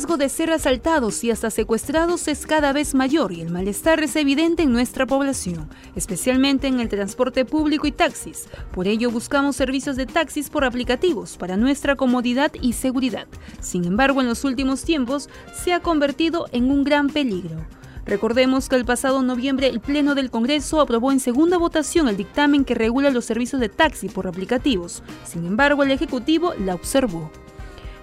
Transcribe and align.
El 0.00 0.04
riesgo 0.04 0.16
de 0.16 0.30
ser 0.30 0.50
asaltados 0.50 1.22
y 1.24 1.30
hasta 1.30 1.50
secuestrados 1.50 2.26
es 2.26 2.46
cada 2.46 2.72
vez 2.72 2.94
mayor 2.94 3.32
y 3.32 3.42
el 3.42 3.50
malestar 3.50 4.02
es 4.02 4.16
evidente 4.16 4.62
en 4.62 4.72
nuestra 4.72 5.06
población, 5.06 5.68
especialmente 5.94 6.68
en 6.68 6.80
el 6.80 6.88
transporte 6.88 7.44
público 7.44 7.86
y 7.86 7.92
taxis. 7.92 8.48
Por 8.72 8.88
ello 8.88 9.10
buscamos 9.10 9.56
servicios 9.56 9.96
de 9.96 10.06
taxis 10.06 10.48
por 10.48 10.64
aplicativos 10.64 11.36
para 11.36 11.58
nuestra 11.58 11.96
comodidad 11.96 12.50
y 12.62 12.72
seguridad. 12.72 13.26
Sin 13.60 13.84
embargo, 13.84 14.22
en 14.22 14.28
los 14.28 14.42
últimos 14.44 14.84
tiempos 14.84 15.28
se 15.52 15.74
ha 15.74 15.80
convertido 15.80 16.46
en 16.52 16.70
un 16.70 16.82
gran 16.82 17.08
peligro. 17.10 17.66
Recordemos 18.06 18.70
que 18.70 18.76
el 18.76 18.86
pasado 18.86 19.22
noviembre 19.22 19.66
el 19.66 19.80
Pleno 19.80 20.14
del 20.14 20.30
Congreso 20.30 20.80
aprobó 20.80 21.12
en 21.12 21.20
segunda 21.20 21.58
votación 21.58 22.08
el 22.08 22.16
dictamen 22.16 22.64
que 22.64 22.74
regula 22.74 23.10
los 23.10 23.26
servicios 23.26 23.60
de 23.60 23.68
taxi 23.68 24.08
por 24.08 24.26
aplicativos. 24.26 25.02
Sin 25.24 25.44
embargo, 25.44 25.82
el 25.82 25.90
Ejecutivo 25.90 26.54
la 26.58 26.74
observó. 26.74 27.30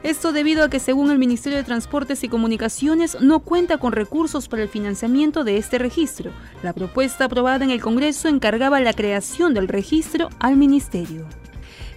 Esto 0.07 0.31
debido 0.31 0.63
a 0.63 0.69
que 0.69 0.79
según 0.79 1.11
el 1.11 1.19
Ministerio 1.19 1.57
de 1.57 1.65
Transportes 1.65 2.23
y 2.23 2.29
Comunicaciones 2.29 3.17
no 3.19 3.41
cuenta 3.41 3.77
con 3.77 3.91
recursos 3.91 4.47
para 4.47 4.63
el 4.63 4.69
financiamiento 4.69 5.43
de 5.43 5.57
este 5.57 5.79
registro. 5.79 6.31
La 6.63 6.71
propuesta 6.71 7.25
aprobada 7.25 7.65
en 7.65 7.71
el 7.71 7.81
Congreso 7.81 8.29
encargaba 8.29 8.79
la 8.79 8.93
creación 8.93 9.53
del 9.53 9.67
registro 9.67 10.29
al 10.39 10.55
Ministerio. 10.55 11.25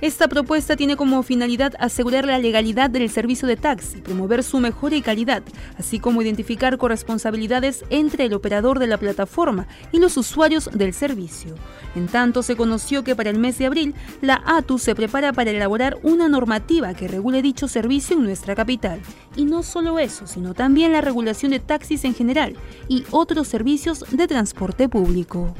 Esta 0.00 0.28
propuesta 0.28 0.76
tiene 0.76 0.96
como 0.96 1.22
finalidad 1.22 1.74
asegurar 1.78 2.24
la 2.24 2.38
legalidad 2.38 2.88
del 2.88 3.10
servicio 3.10 3.46
de 3.46 3.56
taxi, 3.56 3.98
promover 3.98 4.42
su 4.42 4.58
mejora 4.58 4.96
y 4.96 5.02
calidad, 5.02 5.42
así 5.76 5.98
como 5.98 6.22
identificar 6.22 6.78
corresponsabilidades 6.78 7.84
entre 7.90 8.24
el 8.24 8.32
operador 8.32 8.78
de 8.78 8.86
la 8.86 8.96
plataforma 8.96 9.66
y 9.92 9.98
los 9.98 10.16
usuarios 10.16 10.70
del 10.72 10.94
servicio. 10.94 11.54
En 11.94 12.06
tanto, 12.06 12.42
se 12.42 12.56
conoció 12.56 13.04
que 13.04 13.14
para 13.14 13.28
el 13.28 13.38
mes 13.38 13.58
de 13.58 13.66
abril, 13.66 13.94
la 14.22 14.42
ATU 14.46 14.78
se 14.78 14.94
prepara 14.94 15.34
para 15.34 15.50
elaborar 15.50 15.98
una 16.02 16.30
normativa 16.30 16.94
que 16.94 17.06
regule 17.06 17.42
dicho 17.42 17.68
servicio 17.68 18.16
en 18.16 18.22
nuestra 18.22 18.54
capital. 18.54 19.02
Y 19.36 19.44
no 19.44 19.62
solo 19.62 19.98
eso, 19.98 20.26
sino 20.26 20.54
también 20.54 20.92
la 20.92 21.02
regulación 21.02 21.50
de 21.50 21.60
taxis 21.60 22.06
en 22.06 22.14
general 22.14 22.56
y 22.88 23.04
otros 23.10 23.48
servicios 23.48 24.06
de 24.10 24.26
transporte 24.26 24.88
público. 24.88 25.54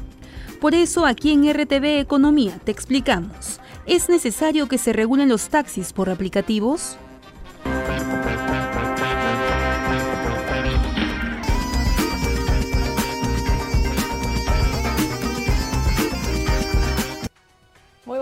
Por 0.60 0.74
eso 0.74 1.04
aquí 1.06 1.32
en 1.32 1.50
RTV 1.50 2.00
Economía 2.00 2.58
te 2.64 2.70
explicamos 2.70 3.60
¿Es 3.90 4.08
necesario 4.08 4.68
que 4.68 4.78
se 4.78 4.92
regulen 4.92 5.28
los 5.28 5.48
taxis 5.48 5.92
por 5.92 6.10
aplicativos? 6.10 6.96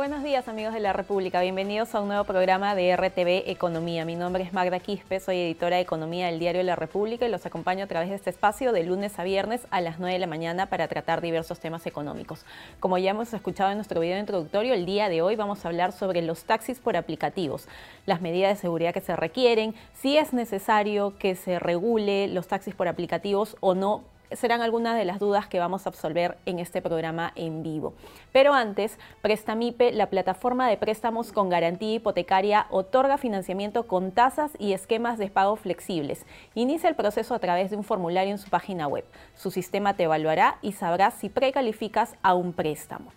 Buenos 0.08 0.24
días 0.24 0.48
amigos 0.48 0.72
de 0.72 0.80
la 0.80 0.94
República, 0.94 1.42
bienvenidos 1.42 1.94
a 1.94 2.00
un 2.00 2.08
nuevo 2.08 2.24
programa 2.24 2.74
de 2.74 2.96
RTV 2.96 3.50
Economía. 3.50 4.06
Mi 4.06 4.16
nombre 4.16 4.42
es 4.42 4.54
Magda 4.54 4.80
Quispe, 4.80 5.20
soy 5.20 5.36
editora 5.36 5.76
de 5.76 5.82
Economía 5.82 6.28
del 6.28 6.38
diario 6.38 6.62
La 6.62 6.76
República 6.76 7.26
y 7.26 7.30
los 7.30 7.44
acompaño 7.44 7.84
a 7.84 7.88
través 7.88 8.08
de 8.08 8.14
este 8.14 8.30
espacio 8.30 8.72
de 8.72 8.84
lunes 8.84 9.18
a 9.18 9.22
viernes 9.22 9.66
a 9.70 9.82
las 9.82 9.98
9 9.98 10.14
de 10.14 10.18
la 10.18 10.26
mañana 10.26 10.64
para 10.64 10.88
tratar 10.88 11.20
diversos 11.20 11.60
temas 11.60 11.84
económicos. 11.84 12.46
Como 12.80 12.96
ya 12.96 13.10
hemos 13.10 13.34
escuchado 13.34 13.70
en 13.70 13.76
nuestro 13.76 14.00
video 14.00 14.18
introductorio, 14.18 14.72
el 14.72 14.86
día 14.86 15.10
de 15.10 15.20
hoy 15.20 15.36
vamos 15.36 15.62
a 15.62 15.68
hablar 15.68 15.92
sobre 15.92 16.22
los 16.22 16.44
taxis 16.44 16.78
por 16.78 16.96
aplicativos, 16.96 17.68
las 18.06 18.22
medidas 18.22 18.56
de 18.56 18.62
seguridad 18.62 18.94
que 18.94 19.02
se 19.02 19.14
requieren, 19.14 19.74
si 19.92 20.16
es 20.16 20.32
necesario 20.32 21.18
que 21.18 21.34
se 21.34 21.58
regule 21.58 22.28
los 22.28 22.48
taxis 22.48 22.74
por 22.74 22.88
aplicativos 22.88 23.58
o 23.60 23.74
no 23.74 24.04
serán 24.32 24.62
algunas 24.62 24.96
de 24.96 25.04
las 25.04 25.18
dudas 25.18 25.46
que 25.46 25.58
vamos 25.58 25.86
a 25.86 25.90
absolver 25.90 26.36
en 26.46 26.58
este 26.58 26.82
programa 26.82 27.32
en 27.34 27.62
vivo. 27.62 27.94
Pero 28.32 28.54
antes, 28.54 28.98
Prestamipe, 29.22 29.92
la 29.92 30.06
plataforma 30.06 30.68
de 30.68 30.76
préstamos 30.76 31.32
con 31.32 31.48
garantía 31.48 31.94
hipotecaria, 31.94 32.66
otorga 32.70 33.18
financiamiento 33.18 33.86
con 33.86 34.12
tasas 34.12 34.52
y 34.58 34.72
esquemas 34.72 35.18
de 35.18 35.30
pago 35.30 35.56
flexibles. 35.56 36.24
Inicia 36.54 36.88
el 36.88 36.96
proceso 36.96 37.34
a 37.34 37.38
través 37.38 37.70
de 37.70 37.76
un 37.76 37.84
formulario 37.84 38.32
en 38.32 38.38
su 38.38 38.50
página 38.50 38.86
web. 38.86 39.04
Su 39.34 39.50
sistema 39.50 39.94
te 39.94 40.04
evaluará 40.04 40.58
y 40.62 40.72
sabrás 40.72 41.14
si 41.14 41.28
precalificas 41.28 42.14
a 42.22 42.34
un 42.34 42.52
préstamo. 42.52 43.12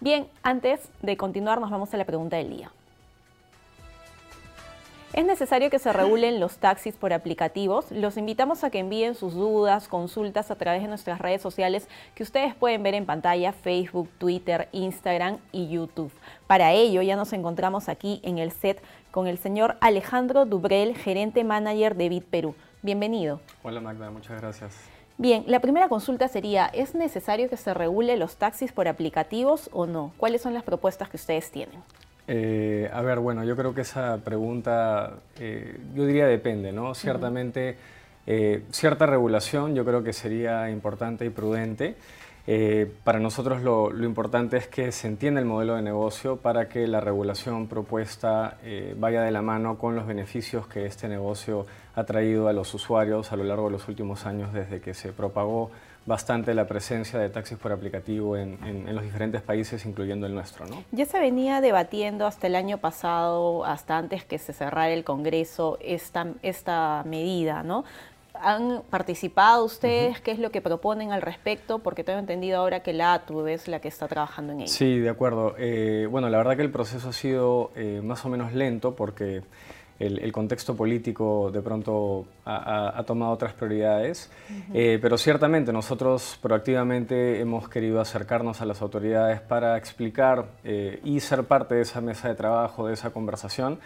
Bien, 0.00 0.28
antes 0.42 0.88
de 1.02 1.16
continuar 1.16 1.60
nos 1.60 1.70
vamos 1.70 1.92
a 1.92 1.96
la 1.96 2.06
pregunta 2.06 2.36
del 2.36 2.50
día. 2.50 2.72
Es 5.12 5.26
necesario 5.26 5.70
que 5.70 5.80
se 5.80 5.92
regulen 5.92 6.38
los 6.38 6.58
taxis 6.58 6.94
por 6.94 7.12
aplicativos. 7.12 7.90
Los 7.90 8.16
invitamos 8.16 8.62
a 8.62 8.70
que 8.70 8.78
envíen 8.78 9.16
sus 9.16 9.34
dudas, 9.34 9.88
consultas 9.88 10.52
a 10.52 10.54
través 10.54 10.82
de 10.82 10.88
nuestras 10.88 11.18
redes 11.18 11.42
sociales 11.42 11.88
que 12.14 12.22
ustedes 12.22 12.54
pueden 12.54 12.84
ver 12.84 12.94
en 12.94 13.06
pantalla, 13.06 13.52
Facebook, 13.52 14.08
Twitter, 14.18 14.68
Instagram 14.70 15.38
y 15.50 15.68
YouTube. 15.68 16.12
Para 16.46 16.72
ello 16.72 17.02
ya 17.02 17.16
nos 17.16 17.32
encontramos 17.32 17.88
aquí 17.88 18.20
en 18.22 18.38
el 18.38 18.52
set 18.52 18.80
con 19.10 19.26
el 19.26 19.38
señor 19.38 19.76
Alejandro 19.80 20.46
Dubrel, 20.46 20.96
gerente 20.96 21.42
manager 21.42 21.96
de 21.96 22.08
Bit 22.08 22.24
Perú. 22.26 22.54
Bienvenido. 22.80 23.40
Hola 23.64 23.80
Magda, 23.80 24.12
muchas 24.12 24.40
gracias. 24.40 24.76
Bien, 25.18 25.42
la 25.48 25.58
primera 25.58 25.88
consulta 25.88 26.28
sería, 26.28 26.66
¿es 26.66 26.94
necesario 26.94 27.50
que 27.50 27.56
se 27.56 27.74
regule 27.74 28.16
los 28.16 28.36
taxis 28.36 28.70
por 28.70 28.86
aplicativos 28.86 29.70
o 29.72 29.86
no? 29.86 30.12
¿Cuáles 30.18 30.40
son 30.40 30.54
las 30.54 30.62
propuestas 30.62 31.08
que 31.08 31.16
ustedes 31.16 31.50
tienen? 31.50 31.82
Eh, 32.32 32.88
a 32.92 33.02
ver, 33.02 33.18
bueno, 33.18 33.42
yo 33.42 33.56
creo 33.56 33.74
que 33.74 33.80
esa 33.80 34.18
pregunta, 34.18 35.14
eh, 35.40 35.80
yo 35.96 36.06
diría 36.06 36.28
depende, 36.28 36.70
¿no? 36.70 36.94
Ciertamente, 36.94 37.76
eh, 38.24 38.62
cierta 38.70 39.04
regulación 39.04 39.74
yo 39.74 39.84
creo 39.84 40.04
que 40.04 40.12
sería 40.12 40.70
importante 40.70 41.24
y 41.26 41.30
prudente. 41.30 41.96
para 43.04 43.18
nosotros 43.18 43.62
lo, 43.62 43.90
importante 44.04 44.56
es 44.58 44.68
que 44.68 44.92
se 44.92 45.08
entienda 45.08 45.40
el 45.40 45.46
modelo 45.46 45.74
de 45.74 45.82
negocio 45.82 46.36
para 46.36 46.68
que 46.68 46.86
la 46.86 47.00
regulación 47.00 47.66
propuesta 47.66 48.58
vaya 48.96 49.22
de 49.22 49.30
la 49.30 49.42
mano 49.42 49.78
con 49.78 49.94
los 49.94 50.06
beneficios 50.06 50.66
que 50.66 50.86
este 50.86 51.08
negocio 51.08 51.66
ha 51.94 52.04
traído 52.04 52.48
a 52.48 52.52
los 52.52 52.74
usuarios 52.74 53.32
a 53.32 53.36
lo 53.36 53.44
largo 53.44 53.66
de 53.66 53.72
los 53.72 53.88
últimos 53.88 54.26
años 54.26 54.52
desde 54.52 54.80
que 54.80 54.94
se 54.94 55.12
propagó 55.12 55.70
bastante 56.06 56.54
la 56.54 56.66
presencia 56.66 57.18
de 57.18 57.28
taxis 57.28 57.58
por 57.58 57.72
aplicativo 57.72 58.36
en, 58.36 58.58
los 58.94 59.02
diferentes 59.02 59.42
países, 59.42 59.84
incluyendo 59.86 60.26
el 60.26 60.34
nuestro. 60.34 60.66
¿no? 60.66 60.82
Ya 60.92 61.04
se 61.04 61.18
venía 61.20 61.60
debatiendo 61.60 62.26
hasta 62.26 62.46
el 62.46 62.56
año 62.56 62.78
pasado, 62.78 63.64
hasta 63.64 63.98
antes 63.98 64.24
que 64.24 64.38
se 64.38 64.52
cerrara 64.52 64.90
el 64.90 65.04
Congreso, 65.04 65.78
esta, 65.80 66.26
esta 66.42 67.04
medida, 67.06 67.62
¿no? 67.62 67.84
¿Han 68.42 68.82
participado 68.88 69.64
ustedes? 69.64 70.20
¿Qué 70.22 70.30
es 70.30 70.38
lo 70.38 70.50
que 70.50 70.62
proponen 70.62 71.12
al 71.12 71.20
respecto? 71.20 71.80
Porque 71.80 72.04
tengo 72.04 72.18
entendido 72.18 72.58
ahora 72.58 72.82
que 72.82 72.94
la 72.94 73.12
ATU 73.12 73.46
es 73.46 73.68
la 73.68 73.80
que 73.80 73.88
está 73.88 74.08
trabajando 74.08 74.54
en 74.54 74.60
ello. 74.60 74.72
Sí, 74.72 74.98
de 74.98 75.10
acuerdo. 75.10 75.54
Eh, 75.58 76.08
bueno, 76.10 76.30
la 76.30 76.38
verdad 76.38 76.56
que 76.56 76.62
el 76.62 76.70
proceso 76.70 77.10
ha 77.10 77.12
sido 77.12 77.70
eh, 77.76 78.00
más 78.02 78.24
o 78.24 78.30
menos 78.30 78.54
lento 78.54 78.96
porque 78.96 79.42
el, 80.00 80.32
contexto 80.32 80.74
político 80.74 81.50
de 81.52 81.60
pronto 81.60 82.26
ha, 82.46 83.02
tomado 83.06 83.32
otras 83.32 83.52
prioridades, 83.52 84.30
eh, 84.72 84.98
pero 85.00 85.18
ciertamente 85.18 85.72
nosotros 85.72 86.38
proactivamente 86.40 87.40
hemos 87.40 87.68
querido 87.68 88.00
acercarnos 88.00 88.62
a 88.62 88.64
las 88.64 88.80
autoridades 88.80 89.40
para 89.40 89.76
explicar 89.76 90.46
eh, 90.64 91.00
y 91.04 91.20
ser 91.20 91.44
parte 91.44 91.74
de 91.74 91.82
esa 91.82 92.00
mesa 92.00 92.28
de 92.28 92.34
trabajo, 92.34 92.86
de 92.86 92.94
esa 92.94 93.10
conversación. 93.10 93.78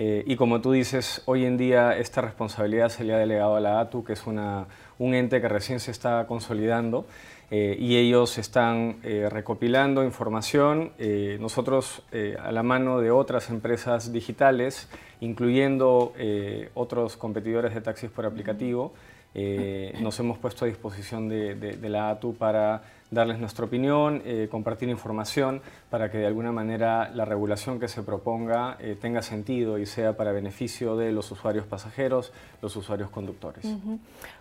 Eh, 0.00 0.22
y 0.26 0.36
como 0.36 0.60
tú 0.60 0.72
dices, 0.72 1.22
hoy 1.26 1.44
en 1.44 1.58
día 1.58 1.96
esta 1.98 2.22
responsabilidad 2.22 2.88
se 2.88 3.04
le 3.04 3.12
ha 3.12 3.18
delegado 3.18 3.56
a 3.56 3.60
la 3.60 3.80
ATU, 3.80 4.04
que 4.04 4.14
es 4.14 4.26
una, 4.26 4.66
un 4.98 5.12
ente 5.12 5.40
que 5.40 5.48
recién 5.48 5.80
se 5.80 5.90
está 5.90 6.24
consolidando. 6.26 7.04
Y 7.50 7.96
ellos 7.96 8.36
están 8.36 8.98
recopilando 9.02 10.04
información, 10.04 10.92
nosotros 11.40 12.02
a 12.42 12.52
la 12.52 12.62
mano 12.62 13.00
de 13.00 13.10
otras 13.10 13.48
empresas 13.48 14.12
digitales 14.12 14.88
incluyendo 15.20 16.12
eh, 16.16 16.70
otros 16.74 17.16
competidores 17.16 17.74
de 17.74 17.80
taxis 17.80 18.10
por 18.10 18.26
aplicativo. 18.26 18.92
Eh, 19.34 19.94
nos 20.00 20.18
hemos 20.20 20.38
puesto 20.38 20.64
a 20.64 20.68
disposición 20.68 21.28
de, 21.28 21.76
la 21.82 22.10
ATU 22.10 22.34
para 22.34 22.82
darles 23.10 23.38
nuestra 23.38 23.64
opinión, 23.64 24.22
eh, 24.24 24.48
compartir 24.50 24.88
información 24.88 25.62
para 25.90 26.10
que 26.10 26.18
de 26.18 26.26
alguna 26.26 26.52
manera 26.52 27.10
la 27.14 27.24
regulación 27.24 27.80
que 27.80 27.88
se 27.88 28.02
proponga 28.02 28.76
tenga 29.00 29.22
sentido 29.22 29.78
y 29.78 29.86
sea 29.86 30.16
para 30.16 30.32
beneficio 30.32 30.96
de 30.96 31.12
los 31.12 31.30
usuarios 31.30 31.66
pasajeros, 31.66 32.32
los 32.60 32.76
usuarios 32.76 33.10
conductores. 33.10 33.66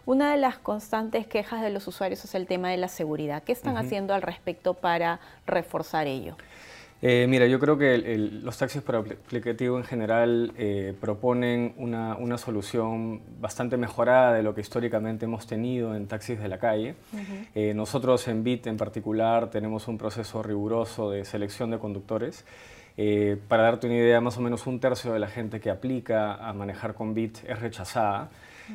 Una 0.06 0.32
de 0.32 0.38
las 0.38 0.58
constantes 0.58 1.28
quejas 1.28 1.62
de 1.62 1.70
los 1.70 1.88
usuarios 1.88 2.24
es 2.24 2.36
el 2.36 2.48
tema 2.48 2.70
de 2.70 2.78
la 2.78 2.88
seguridad. 2.88 3.44
¿Qué 3.44 3.52
están 3.52 3.78
haciendo 3.78 4.14
al 4.14 4.22
respecto 4.22 4.74
para 4.74 5.20
reforzar 5.46 6.08
ello? 6.08 6.36
Eh, 7.02 7.28
mira, 7.30 7.46
yo 7.46 7.60
creo 7.60 7.78
que 7.78 8.18
los 8.18 8.58
taxis 8.58 8.82
por 8.82 8.96
aplicativo 8.96 9.78
en 9.78 9.84
general 9.84 10.52
eh, 10.58 10.96
proponen 11.00 11.76
una, 11.78 12.38
solución 12.38 13.22
bastante 13.40 13.78
mejorada 13.78 14.34
de 14.34 14.42
lo 14.42 14.56
que 14.56 14.62
históricamente 14.62 15.26
hemos 15.26 15.46
tenido 15.46 15.96
en 15.96 16.08
taxis 16.08 16.40
de 16.40 16.48
la 16.48 16.58
calle. 16.58 16.96
Eh, 17.54 17.74
nosotros 17.76 18.28
en 18.28 18.44
BIT 18.44 18.68
en 18.68 18.78
particular 18.78 19.50
tenemos 19.50 19.88
un 19.88 19.98
proceso 19.98 20.42
riguroso 20.42 21.12
de 21.12 21.24
selección 21.26 21.70
de 21.72 21.78
conductores. 21.78 22.46
para 23.48 23.64
darte 23.64 23.86
una 23.86 23.98
idea, 23.98 24.20
más 24.22 24.38
o 24.38 24.42
menos 24.42 24.66
un 24.66 24.80
tercio 24.80 25.14
de 25.14 25.20
la 25.20 25.28
gente 25.28 25.60
que 25.60 25.70
aplica 25.70 26.34
a 26.34 26.52
manejar 26.54 26.96
con 26.96 27.14
BIT 27.14 27.44
es 27.48 27.60
rechazada. 27.60 28.30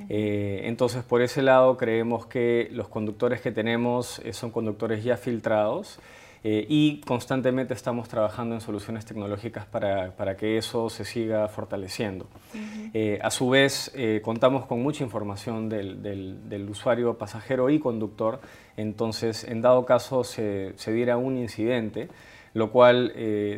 entonces, 0.08 1.02
por 1.02 1.22
ese 1.22 1.42
lado, 1.42 1.76
creemos 1.76 2.26
que 2.26 2.68
los 2.70 2.88
conductores 2.88 3.40
que 3.40 3.50
tenemos 3.50 4.22
son 4.30 4.52
conductores 4.52 5.02
ya 5.02 5.16
filtrados 5.16 5.98
eh, 6.44 6.66
y 6.68 7.00
constantemente 7.02 7.72
estamos 7.72 8.08
trabajando 8.08 8.56
en 8.56 8.60
soluciones 8.60 9.04
tecnológicas 9.04 9.64
para, 9.64 10.10
para 10.16 10.36
que 10.36 10.58
eso 10.58 10.90
se 10.90 11.04
siga 11.04 11.46
fortaleciendo. 11.46 12.26
Eh, 12.92 13.20
a 13.22 13.30
su 13.30 13.48
vez, 13.48 13.92
eh, 13.94 14.20
contamos 14.24 14.66
con 14.66 14.82
mucha 14.82 15.04
información 15.04 15.68
del, 15.68 16.02
del, 16.02 16.68
usuario 16.68 17.16
pasajero 17.16 17.70
y 17.70 17.78
conductor, 17.78 18.40
entonces 18.76 19.44
en 19.44 19.62
dado 19.62 19.84
caso 19.84 20.24
se, 20.24 20.72
se 20.76 20.92
diera 20.92 21.16
un 21.16 21.36
incidente, 21.36 22.08
lo 22.54 22.70
cual 22.72 23.14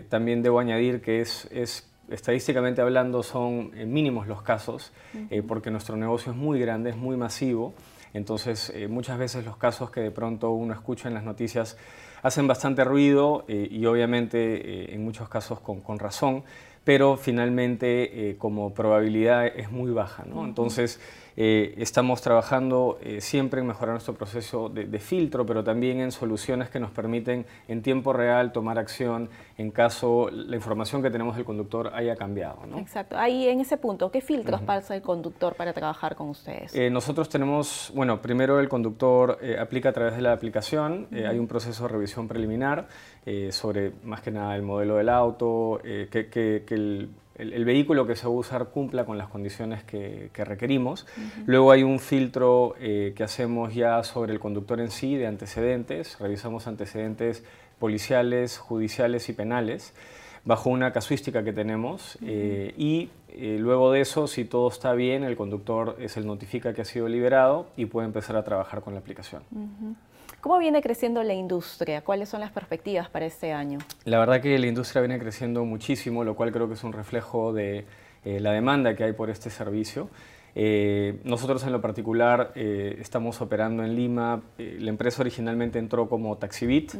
también 0.08 0.42
debo 0.42 0.58
añadir 0.58 1.00
que 1.00 1.20
es, 1.20 1.48
es 1.50 1.88
estadísticamente 2.10 2.82
hablando 2.82 3.22
son 3.22 3.70
mínimos 3.90 4.26
los 4.26 4.42
casos, 4.42 4.92
porque 5.48 5.70
nuestro 5.70 5.96
negocio 5.96 6.32
es 6.32 6.38
muy 6.38 6.60
grande, 6.60 6.90
es 6.90 6.96
muy 6.96 7.16
masivo, 7.16 7.74
entonces 8.12 8.72
muchas 8.88 9.18
veces 9.18 9.44
los 9.44 9.56
casos 9.56 9.90
que 9.90 10.00
de 10.00 10.10
pronto 10.10 10.50
uno 10.50 10.74
escucha 10.74 11.08
en 11.08 11.14
las 11.14 11.24
noticias 11.24 11.76
hacen 12.24 12.48
bastante 12.48 12.84
ruido 12.84 13.44
eh, 13.48 13.68
y 13.70 13.84
obviamente 13.84 14.38
eh, 14.38 14.94
en 14.94 15.04
muchos 15.04 15.28
casos 15.28 15.60
con, 15.60 15.82
con 15.82 15.98
razón, 15.98 16.42
pero 16.82 17.18
finalmente 17.18 18.30
eh, 18.30 18.36
como 18.38 18.72
probabilidad 18.72 19.46
es 19.46 19.70
muy 19.70 19.92
baja. 19.92 20.24
¿no? 20.26 20.44
Entonces, 20.44 21.00
eh, 21.36 21.74
estamos 21.78 22.22
trabajando 22.22 22.98
eh, 23.02 23.20
siempre 23.20 23.60
en 23.60 23.66
mejorar 23.66 23.94
nuestro 23.94 24.14
proceso 24.14 24.68
de, 24.68 24.98
filtro, 24.98 25.44
pero 25.44 25.64
también 25.64 26.00
en 26.00 26.12
soluciones 26.12 26.70
que 26.70 26.78
nos 26.78 26.90
permiten 26.90 27.44
en 27.66 27.82
tiempo 27.82 28.12
real 28.12 28.52
tomar 28.52 28.78
acción 28.78 29.28
en 29.58 29.70
caso 29.70 30.30
la 30.30 30.54
información 30.54 31.02
que 31.02 31.10
tenemos 31.10 31.34
del 31.36 31.44
conductor 31.44 31.90
haya 31.94 32.14
cambiado. 32.14 32.60
Exacto. 32.76 33.16
Ahí 33.18 33.48
en 33.48 33.60
ese 33.60 33.76
punto, 33.76 34.10
¿qué 34.10 34.20
filtros 34.20 34.62
pasa 34.62 34.94
el 34.94 35.02
conductor 35.02 35.54
para 35.56 35.72
trabajar 35.72 36.14
con 36.14 36.28
ustedes? 36.28 36.74
Eh, 36.74 36.90
nosotros 36.90 37.28
tenemos, 37.28 37.92
bueno, 37.94 38.22
primero 38.22 38.60
el 38.60 38.68
conductor 38.68 39.38
aplica 39.58 39.88
a 39.88 39.92
través 39.92 40.14
de 40.14 40.22
la 40.22 40.32
aplicación, 40.32 41.08
hay 41.12 41.38
un 41.38 41.48
proceso 41.48 41.84
de 41.84 41.88
revisión 41.88 42.28
preliminar 42.28 42.86
sobre 43.50 43.92
más 44.04 44.20
que 44.20 44.30
nada 44.30 44.54
el 44.54 44.62
modelo 44.62 44.96
del 44.96 45.08
auto, 45.08 45.80
que, 45.82 46.28
que 46.30 46.74
el 46.74 47.08
el, 47.36 47.64
vehículo 47.64 48.06
que 48.06 48.16
se 48.16 48.26
va 48.26 48.32
a 48.32 48.36
usar 48.36 48.66
cumpla 48.66 49.04
con 49.04 49.18
las 49.18 49.28
condiciones 49.28 49.82
que, 49.84 50.30
requerimos. 50.34 51.06
Luego 51.46 51.72
hay 51.72 51.82
un 51.82 51.98
filtro 51.98 52.74
eh, 52.78 53.12
que 53.16 53.24
hacemos 53.24 53.74
ya 53.74 54.02
sobre 54.04 54.32
el 54.32 54.40
conductor 54.40 54.80
en 54.80 54.90
sí 54.90 55.16
de 55.16 55.26
antecedentes. 55.26 56.18
Revisamos 56.18 56.66
antecedentes 56.66 57.44
policiales, 57.78 58.58
judiciales 58.58 59.28
y 59.28 59.32
penales 59.32 59.94
bajo 60.44 60.68
una 60.68 60.92
casuística 60.92 61.42
que 61.42 61.54
tenemos 61.54 62.18
eh, 62.22 62.74
y 62.76 63.08
eh, 63.30 63.56
luego 63.58 63.90
de 63.90 64.02
eso, 64.02 64.26
si 64.26 64.44
todo 64.44 64.68
está 64.68 64.92
bien, 64.92 65.24
el 65.24 65.36
conductor 65.36 65.96
se 66.06 66.20
notifica 66.20 66.74
que 66.74 66.82
ha 66.82 66.84
sido 66.84 67.08
liberado 67.08 67.68
y 67.76 67.86
puede 67.86 68.06
empezar 68.06 68.36
a 68.36 68.44
trabajar 68.44 68.82
con 68.82 68.92
la 68.92 69.00
aplicación. 69.00 69.42
¿Cómo 70.44 70.58
viene 70.58 70.82
creciendo 70.82 71.22
la 71.22 71.32
industria? 71.32 72.02
¿Cuáles 72.02 72.28
son 72.28 72.40
las 72.40 72.50
perspectivas 72.52 73.08
para 73.08 73.24
este 73.24 73.54
año? 73.54 73.78
La 74.04 74.18
verdad 74.18 74.42
que 74.42 74.58
la 74.58 74.66
industria 74.66 75.00
viene 75.00 75.18
creciendo 75.18 75.64
muchísimo, 75.64 76.22
lo 76.22 76.36
cual 76.36 76.52
creo 76.52 76.68
que 76.68 76.74
es 76.74 76.84
un 76.84 76.92
reflejo 76.92 77.54
de 77.54 77.86
eh, 78.26 78.40
la 78.40 78.52
demanda 78.52 78.94
que 78.94 79.04
hay 79.04 79.14
por 79.14 79.30
este 79.30 79.48
servicio. 79.48 80.10
Eh, 80.54 81.18
nosotros 81.24 81.64
en 81.64 81.72
lo 81.72 81.80
particular 81.80 82.52
eh, 82.56 82.98
estamos 83.00 83.40
operando 83.40 83.84
en 83.84 83.96
Lima. 83.96 84.42
la 84.58 84.90
empresa 84.90 85.22
originalmente 85.22 85.78
entró 85.78 86.10
como 86.10 86.36
Taxibit. 86.36 86.92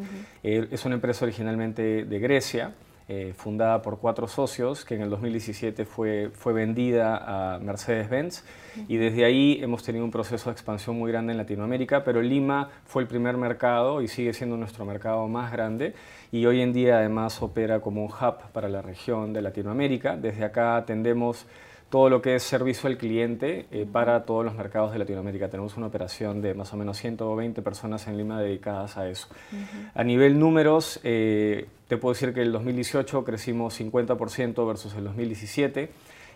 es 0.43 0.85
una 0.87 0.95
empresa 0.95 1.27
originalmente 1.27 2.07
de 2.07 2.19
Grecia. 2.21 2.73
Eh, 3.07 3.35
fundada 3.37 3.83
por 3.83 3.99
cuatro 3.99 4.27
socios, 4.27 4.83
que 4.87 4.95
en 4.95 5.03
el 5.03 5.11
2017 5.11 5.85
fue, 5.85 6.31
fue 6.33 6.55
vendida 6.55 7.55
a 7.55 7.59
Mercedes-Benz. 7.59 8.45
Y 8.89 8.97
desde 8.97 9.27
ahí 9.27 9.59
hemos 9.61 9.83
tenido 9.83 10.07
un 10.07 10.11
proceso 10.11 10.49
de 10.49 10.53
expansión 10.53 10.99
muy 10.99 11.13
grande 11.13 11.33
en 11.33 11.37
Latinoamérica, 11.37 12.03
pero 12.03 12.23
Lima 12.23 12.71
fue 12.87 13.03
el 13.03 13.09
primer 13.09 13.37
mercado 13.37 14.01
y 14.01 14.09
sigue 14.09 14.33
siendo 14.33 14.57
nuestro 14.57 14.87
mercado 14.87 15.29
más 15.29 15.53
grande. 15.53 15.95
Y 16.33 16.47
hoy 16.47 16.63
en 16.63 16.73
día 16.73 16.97
además 16.97 17.43
opera 17.43 17.81
como 17.81 18.03
un 18.03 18.11
hub 18.11 18.51
para 18.53 18.71
la 18.71 18.81
región 18.81 19.35
de 19.35 19.43
Latinoamérica. 19.43 20.17
Desde 20.17 20.43
acá 20.43 20.77
atendemos 20.79 21.47
todo 21.95 22.11
lo 22.11 22.21
que 22.21 22.35
es 22.35 22.43
servicio 22.43 22.89
al 22.89 22.99
cliente 22.99 23.67
eh, 23.71 23.87
para 23.87 24.25
todos 24.25 24.45
los 24.45 24.57
mercados 24.57 24.91
de 24.91 24.99
Latinoamérica. 24.99 25.49
Tenemos 25.49 25.77
una 25.77 25.87
operación 25.87 26.43
de 26.43 26.53
más 26.53 26.73
o 26.73 26.77
menos 26.77 26.99
120 26.99 27.63
personas 27.63 28.09
en 28.09 28.17
Lima 28.17 28.41
dedicadas 28.41 28.97
a 28.97 29.09
eso. 29.09 29.29
A 29.95 30.03
nivel 30.03 30.41
números, 30.41 30.99
eh, 31.05 31.69
te 31.87 31.97
puedo 31.97 32.13
decir 32.13 32.35
que 32.35 32.43
el 32.43 32.51
2018 32.51 33.23
crecimos 33.23 33.79
50% 33.81 34.67
versus 34.67 34.93
el 34.97 35.05
2017 35.05 35.91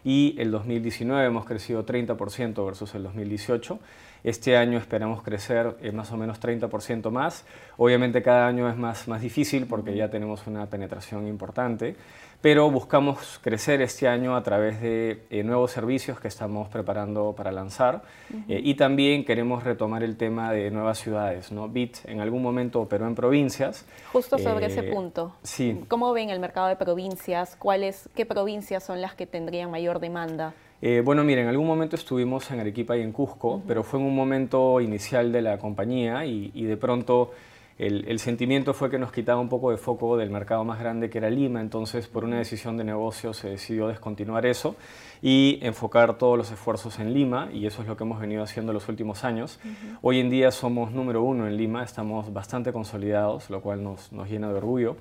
y 0.04 0.36
el 0.38 0.52
2019 0.52 1.26
hemos 1.26 1.44
crecido 1.44 1.84
30% 1.84 2.64
versus 2.64 2.94
el 2.94 3.02
2018. 3.02 3.80
Este 4.24 4.56
año 4.56 4.78
esperamos 4.78 5.22
crecer 5.22 5.76
eh, 5.80 5.92
más 5.92 6.10
o 6.12 6.16
menos 6.16 6.40
30% 6.40 7.10
más. 7.10 7.44
Obviamente 7.76 8.22
cada 8.22 8.46
año 8.46 8.68
es 8.68 8.76
más, 8.76 9.08
más 9.08 9.20
difícil 9.20 9.66
porque 9.66 9.94
ya 9.94 10.10
tenemos 10.10 10.46
una 10.46 10.66
penetración 10.66 11.26
importante, 11.26 11.96
pero 12.40 12.70
buscamos 12.70 13.40
crecer 13.42 13.80
este 13.82 14.06
año 14.06 14.36
a 14.36 14.42
través 14.42 14.80
de 14.80 15.24
eh, 15.30 15.42
nuevos 15.42 15.72
servicios 15.72 16.20
que 16.20 16.28
estamos 16.28 16.68
preparando 16.68 17.34
para 17.36 17.50
lanzar 17.50 18.02
eh, 18.48 18.60
y 18.62 18.74
también 18.74 19.24
queremos 19.24 19.64
retomar 19.64 20.02
el 20.02 20.16
tema 20.16 20.52
de 20.52 20.70
nuevas 20.70 20.98
ciudades. 20.98 21.50
¿no? 21.50 21.68
BIT 21.68 22.04
en 22.04 22.20
algún 22.20 22.42
momento 22.42 22.80
operó 22.80 23.06
en 23.06 23.14
provincias. 23.14 23.84
Justo 24.12 24.38
sobre 24.38 24.66
ese 24.66 24.84
punto. 24.84 25.34
Sí. 25.42 25.80
¿Cómo 25.88 26.12
ven 26.12 26.30
el 26.30 26.38
mercado 26.38 26.68
de 26.68 26.76
provincias? 26.76 27.56
¿Cuáles, 27.56 28.08
¿Qué 28.14 28.24
provincias 28.24 28.84
son 28.84 29.00
las 29.00 29.14
que 29.14 29.26
tendrían 29.26 29.70
mayor 29.70 29.98
demanda? 29.98 30.54
Eh, 30.80 31.02
bueno, 31.04 31.24
miren, 31.24 31.44
en 31.44 31.48
algún 31.48 31.66
momento 31.66 31.96
estuvimos 31.96 32.48
en 32.52 32.60
Arequipa 32.60 32.96
y 32.96 33.02
en 33.02 33.10
Cusco, 33.10 33.62
pero 33.66 33.82
fue 33.82 33.98
en 33.98 34.06
un 34.06 34.14
momento 34.14 34.80
inicial 34.80 35.32
de 35.32 35.42
la 35.42 35.58
compañía 35.58 36.24
y, 36.24 36.62
de 36.64 36.76
pronto 36.76 37.32
el, 37.78 38.18
sentimiento 38.20 38.74
fue 38.74 38.88
que 38.88 38.98
nos 38.98 39.10
quitaba 39.10 39.40
un 39.40 39.48
poco 39.48 39.72
de 39.72 39.76
foco 39.76 40.16
del 40.16 40.30
mercado 40.30 40.62
más 40.62 40.78
grande 40.78 41.10
que 41.10 41.18
era 41.18 41.30
Lima, 41.30 41.60
entonces 41.60 42.06
por 42.06 42.22
una 42.24 42.38
decisión 42.38 42.76
de 42.76 42.84
negocio 42.84 43.34
se 43.34 43.50
decidió 43.50 43.88
descontinuar 43.88 44.46
eso 44.46 44.76
y 45.20 45.58
enfocar 45.62 46.16
todos 46.16 46.38
los 46.38 46.50
esfuerzos 46.52 47.00
en 47.00 47.12
Lima 47.12 47.48
y 47.52 47.66
eso 47.66 47.82
es 47.82 47.88
lo 47.88 47.96
que 47.96 48.04
hemos 48.04 48.20
venido 48.20 48.44
haciendo 48.44 48.72
los 48.72 48.88
últimos 48.88 49.24
años. 49.24 49.58
Hoy 50.00 50.20
en 50.20 50.30
día 50.30 50.52
somos 50.52 50.92
número 50.92 51.24
uno 51.24 51.48
en 51.48 51.56
Lima, 51.56 51.82
estamos 51.82 52.32
bastante 52.32 52.72
consolidados, 52.72 53.50
lo 53.50 53.62
cual 53.62 53.82
nos 53.82 54.12
llena 54.30 54.48
de 54.48 54.54
orgullo. 54.54 54.96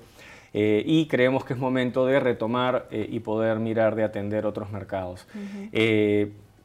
Eh, 0.52 0.82
y 0.86 1.06
creemos 1.06 1.44
que 1.44 1.52
es 1.52 1.58
momento 1.58 2.06
de 2.06 2.20
retomar 2.20 2.88
eh, 2.90 3.06
y 3.10 3.20
poder 3.20 3.58
mirar 3.58 3.94
de 3.94 4.04
atender 4.04 4.46
otros 4.46 4.70
mercados. 4.70 5.26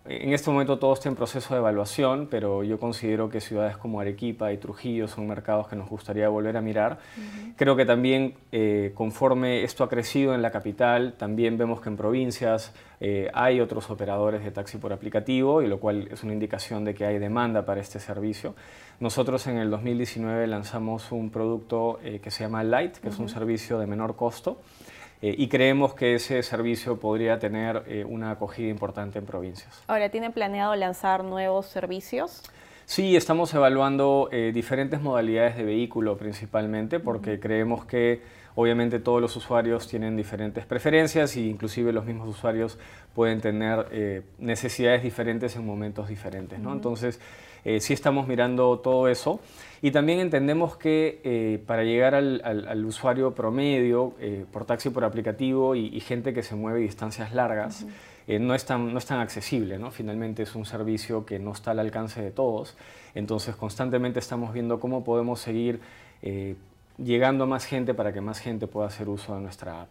En 0.05 0.33
este 0.33 0.49
momento 0.51 0.79
todo 0.79 0.93
está 0.93 1.09
en 1.09 1.15
proceso 1.15 1.53
de 1.53 1.59
evaluación, 1.59 2.27
pero 2.29 2.63
yo 2.63 2.79
considero 2.79 3.29
que 3.29 3.39
ciudades 3.41 3.77
como 3.77 3.99
Arequipa 3.99 4.51
y 4.51 4.57
Trujillo 4.57 5.07
son 5.07 5.27
mercados 5.27 5.67
que 5.67 5.75
nos 5.75 5.89
gustaría 5.89 6.27
volver 6.29 6.57
a 6.57 6.61
mirar. 6.61 6.99
Creo 7.55 7.75
que 7.75 7.85
también 7.85 8.35
conforme 8.93 9.63
esto 9.63 9.83
ha 9.83 9.89
crecido 9.89 10.35
en 10.35 10.41
la 10.41 10.51
capital, 10.51 11.13
también 11.17 11.57
vemos 11.57 11.79
que 11.79 11.89
en 11.89 11.97
provincias 11.97 12.73
hay 13.33 13.61
otros 13.61 13.89
operadores 13.89 14.43
de 14.43 14.51
taxi 14.51 14.77
por 14.77 14.91
aplicativo, 14.91 15.61
y 15.61 15.67
lo 15.67 15.79
cual 15.79 16.07
es 16.11 16.23
una 16.23 16.33
indicación 16.33 16.83
de 16.83 16.93
que 16.93 17.05
hay 17.05 17.19
demanda 17.19 17.65
para 17.65 17.79
este 17.79 17.99
servicio. 17.99 18.55
Nosotros 18.99 19.47
en 19.47 19.57
el 19.57 19.69
2019 19.69 20.47
lanzamos 20.47 21.11
un 21.11 21.29
producto 21.29 21.99
eh, 22.03 22.19
que 22.23 22.31
se 22.31 22.43
llama 22.43 22.63
Light, 22.63 22.97
que 22.97 23.09
es 23.09 23.19
un 23.19 23.27
servicio 23.27 23.79
de 23.79 23.87
menor 23.87 24.15
costo, 24.15 24.61
eh, 25.23 25.33
y 25.37 25.47
creemos 25.47 25.93
que 25.93 26.15
ese 26.15 26.43
servicio 26.43 26.99
podría 26.99 27.39
tener 27.39 27.83
eh, 27.87 28.03
una 28.03 28.31
acogida 28.31 28.67
importante 28.67 29.19
en 29.19 29.25
provincias. 29.25 29.81
Ahora, 29.87 30.09
¿tienen 30.09 30.33
planeado 30.33 30.75
lanzar 30.75 31.23
nuevos 31.23 31.65
servicios? 31.65 32.43
Sí, 32.85 33.15
estamos 33.15 33.53
evaluando 33.53 34.29
diferentes 34.53 34.99
modalidades 34.99 35.55
de 35.55 35.63
vehículo 35.63 36.17
principalmente 36.17 36.99
porque 36.99 37.39
creemos 37.39 37.85
que 37.85 38.21
obviamente 38.55 38.99
todos 38.99 39.21
los 39.21 39.33
usuarios 39.37 39.87
tienen 39.87 40.17
diferentes 40.17 40.65
preferencias 40.65 41.37
e 41.37 41.43
inclusive 41.43 41.93
los 41.93 42.03
mismos 42.03 42.27
usuarios 42.27 42.77
pueden 43.15 43.39
tener 43.39 44.21
necesidades 44.37 45.01
diferentes 45.01 45.55
en 45.55 45.65
momentos 45.65 46.09
diferentes. 46.09 46.59
¿no? 46.59 46.73
Entonces, 46.73 47.21
eh, 47.65 47.79
sí 47.79 47.93
estamos 47.93 48.27
mirando 48.27 48.79
todo 48.79 49.07
eso. 49.07 49.39
Y 49.81 49.91
también 49.91 50.19
entendemos 50.19 50.77
que 50.77 51.19
eh, 51.23 51.61
para 51.65 51.83
llegar 51.83 52.15
al, 52.15 52.85
usuario 52.85 53.35
promedio, 53.35 54.13
eh, 54.19 54.45
por 54.51 54.65
taxi 54.65 54.89
por 54.89 55.03
aplicativo 55.03 55.75
y, 55.75 55.99
gente 55.99 56.33
que 56.33 56.41
se 56.41 56.55
mueve 56.55 56.79
distancias 56.79 57.33
largas, 57.33 57.85
no, 58.27 58.55
es 58.55 58.65
tan, 58.65 58.93
no 58.93 58.97
es 58.97 59.05
tan 59.05 59.19
accesible. 59.19 59.77
¿no? 59.77 59.91
Finalmente 59.91 60.43
es 60.43 60.55
un 60.55 60.65
servicio 60.65 61.25
que 61.25 61.37
no 61.37 61.51
está 61.51 61.71
al 61.71 61.79
alcance 61.79 62.21
de 62.21 62.31
todos. 62.31 62.77
Entonces 63.13 63.55
constantemente 63.55 64.19
estamos 64.19 64.53
viendo 64.53 64.79
cómo 64.79 65.03
podemos 65.03 65.41
seguir 65.41 65.81
llegando 66.97 67.43
a 67.43 67.47
más 67.47 67.65
gente 67.65 67.93
para 67.93 68.13
que 68.13 68.21
más 68.21 68.39
gente 68.39 68.67
pueda 68.67 68.87
hacer 68.87 69.09
uso 69.09 69.35
de 69.35 69.41
nuestra 69.41 69.81
app. 69.81 69.89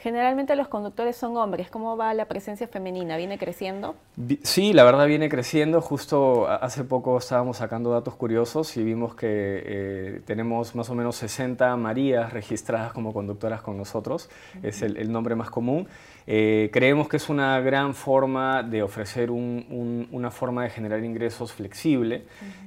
Generalmente 0.00 0.54
los 0.54 0.68
conductores 0.68 1.16
son 1.16 1.36
hombres. 1.36 1.70
¿Cómo 1.70 1.96
va 1.96 2.14
la 2.14 2.26
presencia 2.26 2.68
femenina? 2.68 3.16
¿Viene 3.16 3.36
creciendo? 3.36 3.96
Sí, 4.44 4.72
la 4.72 4.84
verdad 4.84 5.08
viene 5.08 5.28
creciendo. 5.28 5.80
Justo 5.80 6.48
hace 6.48 6.84
poco 6.84 7.18
estábamos 7.18 7.56
sacando 7.56 7.90
datos 7.90 8.14
curiosos 8.14 8.76
y 8.76 8.84
vimos 8.84 9.16
que 9.16 9.26
eh, 9.28 10.20
tenemos 10.24 10.76
más 10.76 10.88
o 10.90 10.94
menos 10.94 11.16
60 11.16 11.76
Marías 11.76 12.32
registradas 12.32 12.92
como 12.92 13.12
conductoras 13.12 13.60
con 13.60 13.76
nosotros. 13.76 14.30
Es 14.62 14.82
el, 14.82 15.10
nombre 15.10 15.34
más 15.34 15.50
común. 15.50 15.88
Eh, 16.28 16.70
creemos 16.72 17.08
que 17.08 17.16
es 17.16 17.28
una 17.28 17.58
gran 17.60 17.92
forma 17.92 18.62
de 18.62 18.84
ofrecer 18.84 19.32
una 19.32 20.30
forma 20.30 20.62
de 20.62 20.70
generar 20.70 21.02
ingresos 21.02 21.52
flexible, 21.52 22.24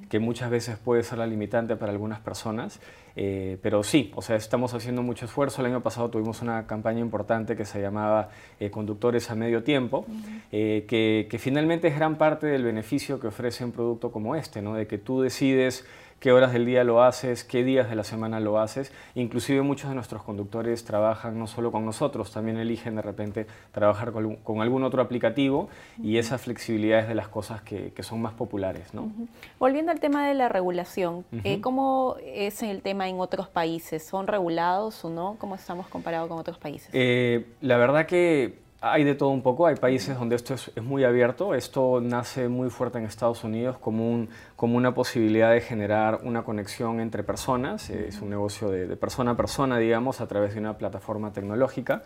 que 0.10 0.20
muchas 0.20 0.50
veces 0.50 0.78
puede 0.78 1.04
ser 1.04 1.20
la 1.20 1.28
limitante 1.28 1.78
para 1.78 1.94
algunas 1.94 2.20
personas. 2.20 2.82
Eh, 3.16 3.58
pero 3.62 3.84
sí, 3.84 4.12
o 4.16 4.22
sea, 4.22 4.36
estamos 4.36 4.74
haciendo 4.74 5.04
mucho 5.04 5.26
esfuerzo. 5.26 5.62
El 5.62 5.68
año 5.68 5.82
pasado 5.82 6.10
tuvimos 6.10 6.42
una 6.42 6.66
campaña 6.68 7.00
importante 7.00 7.56
que 7.56 7.66
se 7.66 7.82
llamaba 7.82 8.30
eh, 8.60 8.70
Conductores 8.70 9.30
a 9.30 9.36
Medio 9.36 9.64
Tiempo, 9.64 10.06
eh, 10.52 10.86
que, 10.88 11.28
que, 11.30 11.40
finalmente 11.40 11.88
es 11.88 11.96
gran 11.96 12.18
parte 12.18 12.48
del 12.48 12.64
beneficio 12.64 13.20
que 13.20 13.28
ofrece 13.28 13.66
un 13.66 13.72
producto 13.72 14.12
como 14.12 14.36
este, 14.36 14.62
¿no? 14.62 14.76
de 14.76 14.88
que 14.88 14.98
tú 14.98 15.22
decides 15.22 15.86
qué 16.22 16.32
horas 16.32 16.54
del 16.54 16.68
día 16.68 16.84
lo 16.84 17.04
haces, 17.04 17.44
qué 17.44 17.64
días 17.64 17.90
de 17.90 17.96
la 17.96 18.04
semana 18.04 18.40
lo 18.40 18.60
haces. 18.60 18.94
Inclusive 19.16 19.64
muchos 19.64 19.90
de 19.90 19.96
nuestros 19.96 20.22
conductores 20.24 20.86
trabajan 20.86 21.38
no 21.38 21.48
solo 21.48 21.72
con 21.72 21.84
nosotros, 21.84 22.32
también 22.32 22.58
eligen 22.58 22.96
de 22.96 23.02
repente 23.02 23.48
trabajar 23.72 24.12
con, 24.14 24.62
algún 24.62 24.84
otro 24.84 25.02
aplicativo 25.02 25.68
y 26.02 26.18
esa 26.18 26.38
flexibilidad 26.38 27.00
es 27.00 27.08
de 27.08 27.16
las 27.16 27.28
cosas 27.28 27.62
que, 27.64 27.92
son 28.02 28.22
más 28.22 28.34
populares. 28.34 28.94
¿no? 28.94 29.12
Volviendo 29.60 29.92
al 29.92 30.00
tema 30.00 30.28
de 30.28 30.34
la 30.36 30.48
regulación, 30.48 31.26
eh, 31.44 31.60
¿cómo 31.60 32.16
es 32.24 32.64
el 32.64 32.82
tema 32.82 33.10
en 33.10 33.20
otros 33.20 33.48
países? 33.48 34.04
¿Son 34.04 34.28
regulados 34.28 35.04
o 35.04 35.10
no? 35.10 35.36
¿Cómo 35.40 35.56
estamos 35.56 35.88
comparados 35.88 36.30
con 36.30 36.38
otros 36.38 36.58
países? 36.58 36.90
Eh, 36.94 37.46
la 37.62 37.78
verdad 37.78 38.06
que 38.06 38.60
hay 38.84 39.04
de 39.04 39.14
todo 39.14 39.30
un 39.30 39.44
poco, 39.44 39.68
hay 39.68 39.76
países 39.76 40.18
donde 40.18 40.36
esto 40.36 40.56
es, 40.56 40.72
muy 40.82 41.04
abierto, 41.04 41.54
esto 41.54 42.02
nace 42.02 42.50
muy 42.50 42.72
fuerte 42.72 42.98
en 42.98 43.06
Estados 43.06 43.44
Unidos 43.44 43.78
como, 43.78 44.10
un, 44.10 44.30
como 44.56 44.76
una 44.76 44.96
posibilidad 44.96 45.52
de 45.52 45.62
generar 45.62 46.22
una 46.24 46.44
conexión 46.44 47.00
entre 47.00 47.22
personas, 47.22 47.92
es 47.92 48.20
un 48.22 48.32
negocio 48.32 48.72
de, 48.72 48.98
persona 48.98 49.32
a 49.32 49.38
persona, 49.38 49.78
digamos, 49.78 50.20
a 50.20 50.28
través 50.28 50.56
de 50.56 50.60
una 50.60 50.80
plataforma 50.80 51.32
tecnológica. 51.32 52.04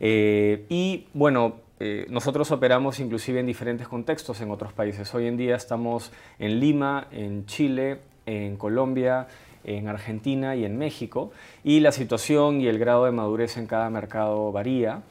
Eh, 0.00 0.66
y 0.68 1.06
bueno, 1.14 1.54
eh, 1.80 2.04
nosotros 2.10 2.50
operamos 2.50 3.00
inclusive 3.00 3.40
en 3.40 3.46
diferentes 3.46 3.88
contextos 3.88 4.42
en 4.42 4.50
otros 4.50 4.74
países. 4.74 5.14
Hoy 5.14 5.26
en 5.26 5.38
día 5.38 5.56
estamos 5.56 6.12
en 6.38 6.60
Lima, 6.60 7.06
en 7.10 7.46
Chile, 7.46 8.00
en 8.26 8.58
Colombia, 8.58 9.28
en 9.64 9.88
Argentina 9.88 10.56
y 10.56 10.66
en 10.66 10.76
México, 10.76 11.32
y 11.64 11.80
la 11.80 11.92
situación 11.92 12.60
y 12.60 12.66
el 12.66 12.78
grado 12.78 13.06
de 13.06 13.12
madurez 13.12 13.56
en 13.56 13.66
cada 13.66 13.88
mercado 13.88 14.52
varía. 14.52 15.02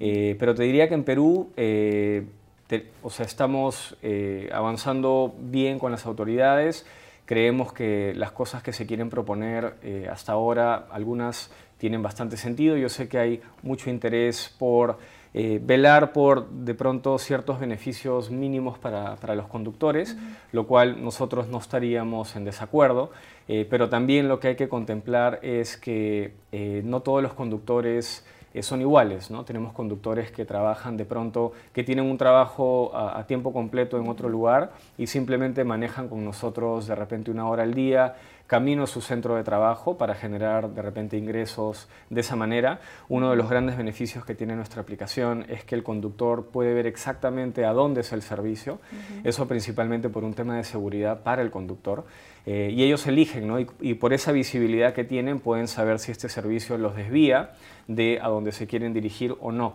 Eh, 0.00 0.36
pero 0.38 0.54
te 0.54 0.62
diría 0.62 0.88
que 0.88 0.94
en 0.94 1.04
Perú, 1.04 1.50
eh, 1.56 2.26
o 3.02 3.10
sea, 3.10 3.26
estamos 3.26 3.96
eh, 4.02 4.50
avanzando 4.52 5.34
bien 5.38 5.78
con 5.78 5.92
las 5.92 6.06
autoridades. 6.06 6.86
Creemos 7.24 7.72
que 7.72 8.12
las 8.16 8.32
cosas 8.32 8.62
que 8.62 8.72
se 8.72 8.86
quieren 8.86 9.10
proponer 9.10 9.74
hasta 10.10 10.32
ahora, 10.32 10.86
algunas 10.90 11.50
tienen 11.76 12.02
bastante 12.02 12.38
sentido. 12.38 12.76
Yo 12.78 12.88
sé 12.88 13.06
que 13.06 13.18
hay 13.18 13.42
mucho 13.62 13.90
interés 13.90 14.54
por 14.58 14.96
velar 15.34 16.14
por 16.14 16.48
de 16.48 16.74
pronto 16.74 17.18
ciertos 17.18 17.60
beneficios 17.60 18.30
mínimos 18.30 18.78
para, 18.78 19.16
para 19.16 19.34
los 19.34 19.46
conductores, 19.46 20.16
lo 20.52 20.66
cual 20.66 21.04
nosotros 21.04 21.48
no 21.48 21.58
estaríamos 21.58 22.34
en 22.34 22.46
desacuerdo, 22.46 23.12
pero 23.46 23.90
también 23.90 24.26
lo 24.26 24.40
que 24.40 24.48
hay 24.48 24.56
que 24.56 24.70
contemplar 24.70 25.38
es 25.42 25.76
que 25.76 26.32
no 26.82 27.02
todos 27.02 27.22
los 27.22 27.34
conductores 27.34 28.24
eh, 28.24 28.37
son 28.60 28.80
iguales. 28.80 29.30
¿no? 29.30 29.44
Tenemos 29.44 29.72
conductores 29.72 30.30
que 30.30 30.44
trabajan 30.44 30.96
de 30.96 31.04
pronto, 31.04 31.52
que 31.72 31.84
tienen 31.84 32.04
un 32.06 32.18
trabajo 32.18 32.90
a, 32.94 33.24
tiempo 33.26 33.52
completo 33.52 33.98
en 33.98 34.08
otro 34.08 34.28
lugar 34.28 34.72
y 34.96 35.06
simplemente 35.06 35.64
manejan 35.64 36.08
con 36.08 36.24
nosotros 36.24 36.86
de 36.86 36.94
repente 36.94 37.30
una 37.30 37.48
hora 37.48 37.62
al 37.62 37.74
día, 37.74 38.16
camino 38.48 38.84
a 38.84 38.86
su 38.86 39.02
centro 39.02 39.36
de 39.36 39.44
trabajo 39.44 39.98
para 39.98 40.14
generar 40.14 40.70
de 40.70 40.82
repente 40.82 41.16
ingresos 41.18 41.86
de 42.08 42.22
esa 42.22 42.34
manera. 42.34 42.80
Uno 43.08 43.30
de 43.30 43.36
los 43.36 43.48
grandes 43.48 43.76
beneficios 43.76 44.24
que 44.24 44.34
tiene 44.34 44.56
nuestra 44.56 44.82
aplicación 44.82 45.44
es 45.48 45.64
que 45.64 45.74
el 45.74 45.84
conductor 45.84 46.46
puede 46.46 46.72
ver 46.72 46.86
exactamente 46.86 47.66
a 47.66 47.72
dónde 47.74 48.00
es 48.00 48.12
el 48.12 48.22
servicio, 48.22 48.80
eso 49.22 49.46
principalmente 49.46 50.08
por 50.08 50.24
un 50.24 50.32
tema 50.32 50.56
de 50.56 50.64
seguridad 50.64 51.22
para 51.22 51.42
el 51.42 51.50
conductor. 51.50 52.06
Eh, 52.46 52.72
y 52.74 52.82
ellos 52.82 53.06
eligen, 53.06 53.46
¿no? 53.46 53.58
y, 53.60 53.94
por 53.94 54.14
esa 54.14 54.32
visibilidad 54.32 54.94
que 54.94 55.04
tienen 55.04 55.38
pueden 55.38 55.68
saber 55.68 55.98
si 55.98 56.12
este 56.12 56.30
servicio 56.30 56.78
los 56.78 56.96
desvía 56.96 57.50
de 57.88 58.20
a 58.22 58.28
dónde 58.28 58.52
se 58.52 58.66
quieren 58.66 58.92
dirigir 58.92 59.34
o 59.40 59.50
no. 59.50 59.74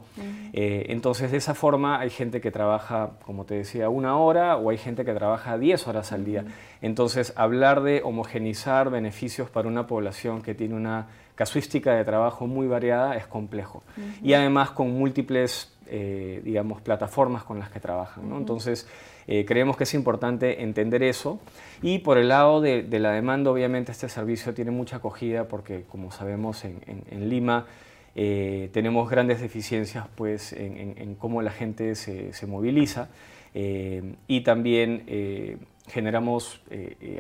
Eh, 0.54 0.86
entonces, 0.90 1.32
de 1.32 1.38
esa 1.38 1.56
forma 1.56 2.00
hay 2.00 2.10
gente 2.10 2.42
que 2.42 2.52
trabaja, 2.52 3.12
como 3.26 3.46
te 3.46 3.56
decía, 3.56 3.90
una 3.90 4.18
hora 4.18 4.56
o 4.58 4.70
hay 4.70 4.78
gente 4.78 5.04
que 5.06 5.14
trabaja 5.14 5.58
10 5.58 5.88
horas 5.88 6.12
al 6.12 6.24
día. 6.24 6.46
Entonces, 6.82 7.34
hablar 7.36 7.82
de 7.82 8.02
homogenizar 8.04 8.63
beneficios 8.90 9.50
para 9.50 9.68
una 9.68 9.88
población 9.88 10.42
que 10.42 10.54
tiene 10.56 10.76
una 10.76 11.08
casuística 11.36 11.94
de 11.94 12.04
trabajo 12.04 12.48
muy 12.48 12.68
variada 12.68 13.16
es 13.16 13.28
complejo. 13.28 13.84
Y 14.22 14.34
además 14.34 14.72
con 14.72 14.92
múltiples, 14.92 15.74
eh, 15.88 16.42
digamos, 16.44 16.82
plataformas 16.82 17.44
con 17.44 17.60
las 17.60 17.70
que 17.70 17.80
trabajan. 17.80 18.30
¿no? 18.30 18.38
Entonces, 18.38 18.88
eh, 19.28 19.46
creemos 19.46 19.78
que 19.78 19.86
es 19.86 19.94
importante 19.94 20.64
entender 20.64 21.02
eso 21.04 21.40
y 21.82 22.00
por 22.00 22.18
el 22.18 22.28
lado 22.28 22.62
de, 22.62 22.86
la 23.00 23.12
demanda, 23.12 23.52
obviamente 23.52 23.92
este 23.92 24.10
servicio 24.10 24.54
tiene 24.54 24.72
mucha 24.72 24.98
acogida 24.98 25.48
porque 25.48 25.84
como 25.84 26.12
sabemos 26.12 26.66
en, 26.66 27.30
Lima 27.30 27.66
eh, 28.16 28.70
tenemos 28.74 29.10
grandes 29.10 29.42
deficiencias 29.42 30.06
pues, 30.16 30.54
en, 30.54 31.16
cómo 31.16 31.42
la 31.42 31.52
gente 31.52 31.96
se, 31.96 32.48
moviliza 32.48 33.10
eh, 33.54 34.16
y 34.28 34.42
también 34.42 35.04
generamos 35.88 36.62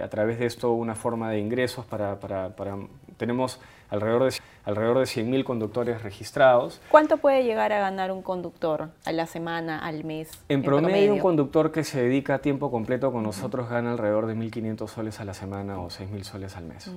a 0.01 0.07
través 0.07 0.39
de 0.39 0.45
esto 0.45 0.71
una 0.71 0.95
forma 0.95 1.29
de 1.29 1.39
ingresos 1.39 1.85
para, 1.85 2.19
para, 2.19 2.55
para 2.55 2.77
tenemos 3.17 3.59
alrededor 3.89 4.31
de, 4.31 4.37
alrededor 4.65 4.99
de 4.99 5.05
100.000 5.05 5.43
conductores 5.43 6.01
registrados. 6.01 6.81
¿Cuánto 6.89 7.17
puede 7.17 7.43
llegar 7.43 7.71
a 7.71 7.79
ganar 7.79 8.11
un 8.11 8.21
conductor 8.21 8.89
a 9.05 9.11
la 9.11 9.25
semana, 9.27 9.79
al 9.79 10.03
mes? 10.03 10.29
En, 10.49 10.63
promedio, 10.63 11.13
un 11.13 11.19
conductor 11.19 11.71
que 11.71 11.83
se 11.83 12.01
dedica 12.01 12.35
a 12.35 12.39
tiempo 12.39 12.71
completo 12.71 13.11
con 13.11 13.23
nosotros 13.23 13.69
gana 13.69 13.91
alrededor 13.91 14.25
de 14.25 14.35
1.500 14.35 14.87
soles 14.87 15.19
a 15.19 15.25
la 15.25 15.33
semana 15.33 15.79
o 15.79 15.89
6.000 15.89 16.23
soles 16.23 16.57
al 16.57 16.65
mes. 16.65 16.91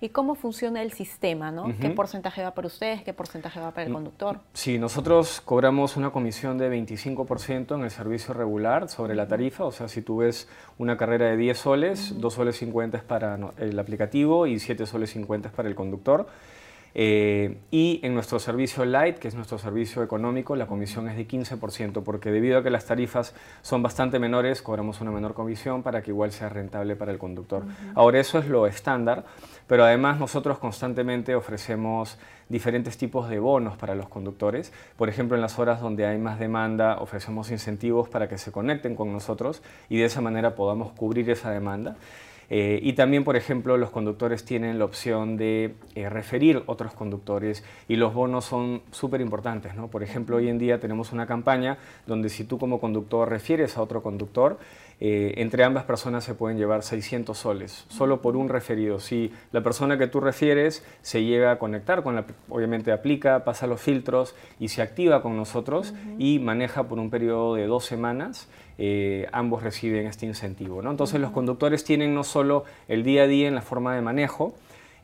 ¿Y 0.00 0.10
cómo 0.10 0.34
funciona 0.34 0.82
el 0.82 0.92
sistema? 0.92 1.50
¿no? 1.50 1.74
¿Qué 1.80 1.90
porcentaje 1.90 2.42
va 2.42 2.52
para 2.52 2.66
ustedes? 2.66 3.02
¿Qué 3.02 3.12
porcentaje 3.12 3.60
va 3.60 3.70
para 3.72 3.86
el 3.86 3.92
conductor? 3.92 4.40
Sí, 4.52 4.78
nosotros 4.78 5.40
cobramos 5.40 5.96
una 5.96 6.10
comisión 6.10 6.58
de 6.58 6.70
25% 6.70 7.74
en 7.74 7.82
el 7.82 7.90
servicio 7.90 8.34
regular 8.34 8.88
sobre 8.88 9.14
la 9.14 9.28
tarifa. 9.28 9.64
O 9.64 9.72
sea, 9.72 9.88
si 9.88 10.02
tú 10.02 10.18
ves 10.18 10.48
una 10.78 10.96
carrera 10.96 11.26
de 11.26 11.36
10 11.36 11.58
soles, 11.58 12.14
2 12.18 12.34
soles 12.34 12.56
50 12.56 12.98
es 12.98 13.04
para 13.04 13.38
el 13.58 13.78
aplicativo 13.78 14.46
y 14.46 14.58
7 14.58 14.86
soles 14.86 15.10
50 15.10 15.48
es 15.48 15.54
para 15.54 15.68
el 15.68 15.74
conductor. 15.74 16.26
Eh, 16.94 17.58
y 17.70 18.00
en 18.02 18.14
nuestro 18.14 18.38
servicio 18.38 18.84
Light, 18.84 19.18
que 19.18 19.28
es 19.28 19.34
nuestro 19.34 19.58
servicio 19.58 20.02
económico, 20.02 20.56
la 20.56 20.66
comisión 20.66 21.08
es 21.08 21.16
de 21.16 21.26
15%, 21.26 22.02
porque 22.02 22.30
debido 22.30 22.58
a 22.58 22.62
que 22.62 22.70
las 22.70 22.86
tarifas 22.86 23.34
son 23.62 23.82
bastante 23.82 24.18
menores, 24.18 24.62
cobramos 24.62 25.00
una 25.00 25.10
menor 25.10 25.34
comisión 25.34 25.82
para 25.82 26.02
que 26.02 26.10
igual 26.10 26.32
sea 26.32 26.48
rentable 26.48 26.96
para 26.96 27.12
el 27.12 27.18
conductor. 27.18 27.64
Ahora, 27.94 28.20
eso 28.20 28.38
es 28.38 28.48
lo 28.48 28.66
estándar, 28.66 29.24
pero 29.66 29.84
además 29.84 30.18
nosotros 30.18 30.58
constantemente 30.58 31.34
ofrecemos 31.34 32.18
diferentes 32.48 32.98
tipos 32.98 33.28
de 33.28 33.38
bonos 33.38 33.76
para 33.76 33.94
los 33.94 34.08
conductores. 34.08 34.72
Por 34.96 35.08
ejemplo, 35.08 35.36
en 35.36 35.40
las 35.40 35.58
horas 35.58 35.80
donde 35.80 36.06
hay 36.06 36.18
más 36.18 36.38
demanda, 36.38 36.98
ofrecemos 37.00 37.50
incentivos 37.50 38.08
para 38.08 38.28
que 38.28 38.36
se 38.36 38.50
conecten 38.52 38.96
con 38.96 39.12
nosotros 39.12 39.62
y 39.88 39.98
de 39.98 40.04
esa 40.04 40.20
manera 40.20 40.54
podamos 40.56 40.92
cubrir 40.92 41.30
esa 41.30 41.50
demanda. 41.50 41.96
Eh, 42.52 42.80
y 42.82 42.94
también, 42.94 43.22
por 43.22 43.36
ejemplo, 43.36 43.76
los 43.76 43.90
conductores 43.90 44.44
tienen 44.44 44.80
la 44.80 44.84
opción 44.84 45.36
de 45.36 45.76
eh, 45.94 46.10
referir 46.10 46.64
otros 46.66 46.92
conductores 46.94 47.62
y 47.86 47.94
los 47.94 48.12
bonos 48.12 48.44
son 48.44 48.82
súper 48.90 49.20
importantes. 49.20 49.76
¿no? 49.76 49.88
Por 49.88 50.02
ejemplo, 50.02 50.36
hoy 50.36 50.48
en 50.48 50.58
día 50.58 50.80
tenemos 50.80 51.12
una 51.12 51.26
campaña 51.26 51.78
donde 52.06 52.28
si 52.28 52.42
tú 52.42 52.58
como 52.58 52.80
conductor 52.80 53.28
refieres 53.28 53.76
a 53.76 53.82
otro 53.82 54.02
conductor, 54.02 54.58
eh, 55.02 55.34
entre 55.38 55.64
ambas 55.64 55.84
personas 55.84 56.24
se 56.24 56.34
pueden 56.34 56.58
llevar 56.58 56.82
600 56.82 57.38
soles, 57.38 57.86
solo 57.88 58.20
por 58.20 58.36
un 58.36 58.50
referido. 58.50 59.00
Si 59.00 59.32
la 59.50 59.62
persona 59.62 59.96
que 59.96 60.08
tú 60.08 60.20
refieres 60.20 60.84
se 61.00 61.24
llega 61.24 61.52
a 61.52 61.58
conectar 61.58 62.02
con 62.02 62.16
la, 62.16 62.26
obviamente 62.50 62.92
aplica, 62.92 63.44
pasa 63.44 63.66
los 63.66 63.80
filtros 63.80 64.34
y 64.58 64.68
se 64.68 64.82
activa 64.82 65.22
con 65.22 65.36
nosotros 65.38 65.94
y 66.18 66.38
maneja 66.38 66.82
por 66.82 66.98
un 66.98 67.08
periodo 67.08 67.54
de 67.54 67.66
dos 67.66 67.86
semanas, 67.86 68.50
eh, 68.82 69.28
ambos 69.32 69.62
reciben 69.62 70.06
este 70.06 70.24
incentivo. 70.24 70.80
¿no? 70.80 70.90
Entonces 70.90 71.20
los 71.20 71.32
conductores 71.32 71.84
tienen 71.84 72.14
no 72.14 72.24
solo 72.24 72.64
el 72.88 73.02
día 73.02 73.24
a 73.24 73.26
día 73.26 73.46
en 73.46 73.54
la 73.54 73.60
forma 73.60 73.94
de 73.94 74.00
manejo, 74.00 74.54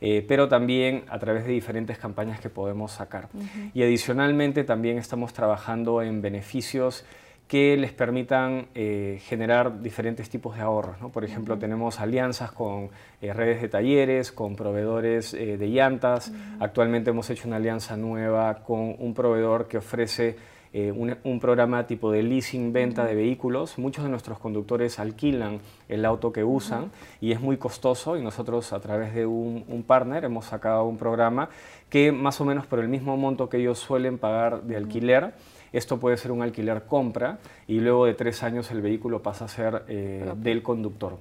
eh, 0.01 0.25
pero 0.27 0.47
también 0.47 1.03
a 1.09 1.19
través 1.19 1.45
de 1.45 1.51
diferentes 1.51 1.99
campañas 1.99 2.39
que 2.39 2.49
podemos 2.49 2.91
sacar. 2.91 3.29
Y 3.75 3.83
adicionalmente 3.83 4.63
también 4.63 4.97
estamos 4.97 5.31
trabajando 5.31 6.01
en 6.01 6.23
beneficios 6.23 7.05
que 7.47 7.77
les 7.77 7.93
permitan 7.93 8.65
eh, 8.73 9.21
generar 9.21 9.79
diferentes 9.83 10.27
tipos 10.27 10.55
de 10.55 10.63
ahorros. 10.63 10.99
¿no? 10.99 11.09
Por 11.09 11.23
ejemplo, 11.23 11.59
tenemos 11.59 11.99
alianzas 11.99 12.51
con 12.51 12.89
redes 13.21 13.61
de 13.61 13.69
talleres, 13.69 14.31
con 14.31 14.55
proveedores 14.55 15.33
de 15.33 15.67
llantas. 15.67 16.31
Actualmente 16.59 17.11
hemos 17.11 17.29
hecho 17.29 17.47
una 17.47 17.57
alianza 17.57 17.95
nueva 17.95 18.63
con 18.63 18.95
un 18.97 19.13
proveedor 19.13 19.67
que 19.67 19.77
ofrece 19.77 20.35
eh, 20.73 20.91
un, 20.91 21.39
programa 21.39 21.87
tipo 21.87 22.11
de 22.11 22.23
leasing, 22.23 22.73
venta 22.73 23.05
de 23.05 23.15
vehículos. 23.15 23.77
Muchos 23.77 24.03
de 24.03 24.09
nuestros 24.09 24.39
conductores 24.39 24.99
alquilan 24.99 25.59
el 25.87 26.05
auto 26.05 26.31
que 26.31 26.43
usan 26.43 26.91
y 27.21 27.31
es 27.31 27.39
muy 27.39 27.57
costoso 27.57 28.17
y 28.17 28.21
nosotros 28.21 28.73
a 28.73 28.79
través 28.79 29.13
de 29.13 29.25
un, 29.25 29.63
un, 29.67 29.83
partner 29.83 30.25
hemos 30.25 30.45
sacado 30.45 30.85
un 30.85 30.97
programa 30.97 31.49
que 31.89 32.11
más 32.11 32.41
o 32.41 32.45
menos 32.45 32.65
por 32.65 32.79
el 32.79 32.89
mismo 32.89 33.15
monto 33.17 33.49
que 33.49 33.57
ellos 33.57 33.79
suelen 33.79 34.17
pagar 34.17 34.63
de 34.63 34.75
alquiler, 34.75 35.33
esto 35.73 35.99
puede 35.99 36.17
ser 36.17 36.31
un 36.31 36.41
alquiler 36.41 36.83
compra 36.83 37.39
y 37.67 37.79
luego 37.79 38.05
de 38.05 38.13
tres 38.13 38.43
años 38.43 38.71
el 38.71 38.81
vehículo 38.81 39.21
pasa 39.21 39.45
a 39.45 39.47
ser 39.47 39.83
eh, 39.87 40.31
del 40.37 40.63
conductor. 40.63 41.17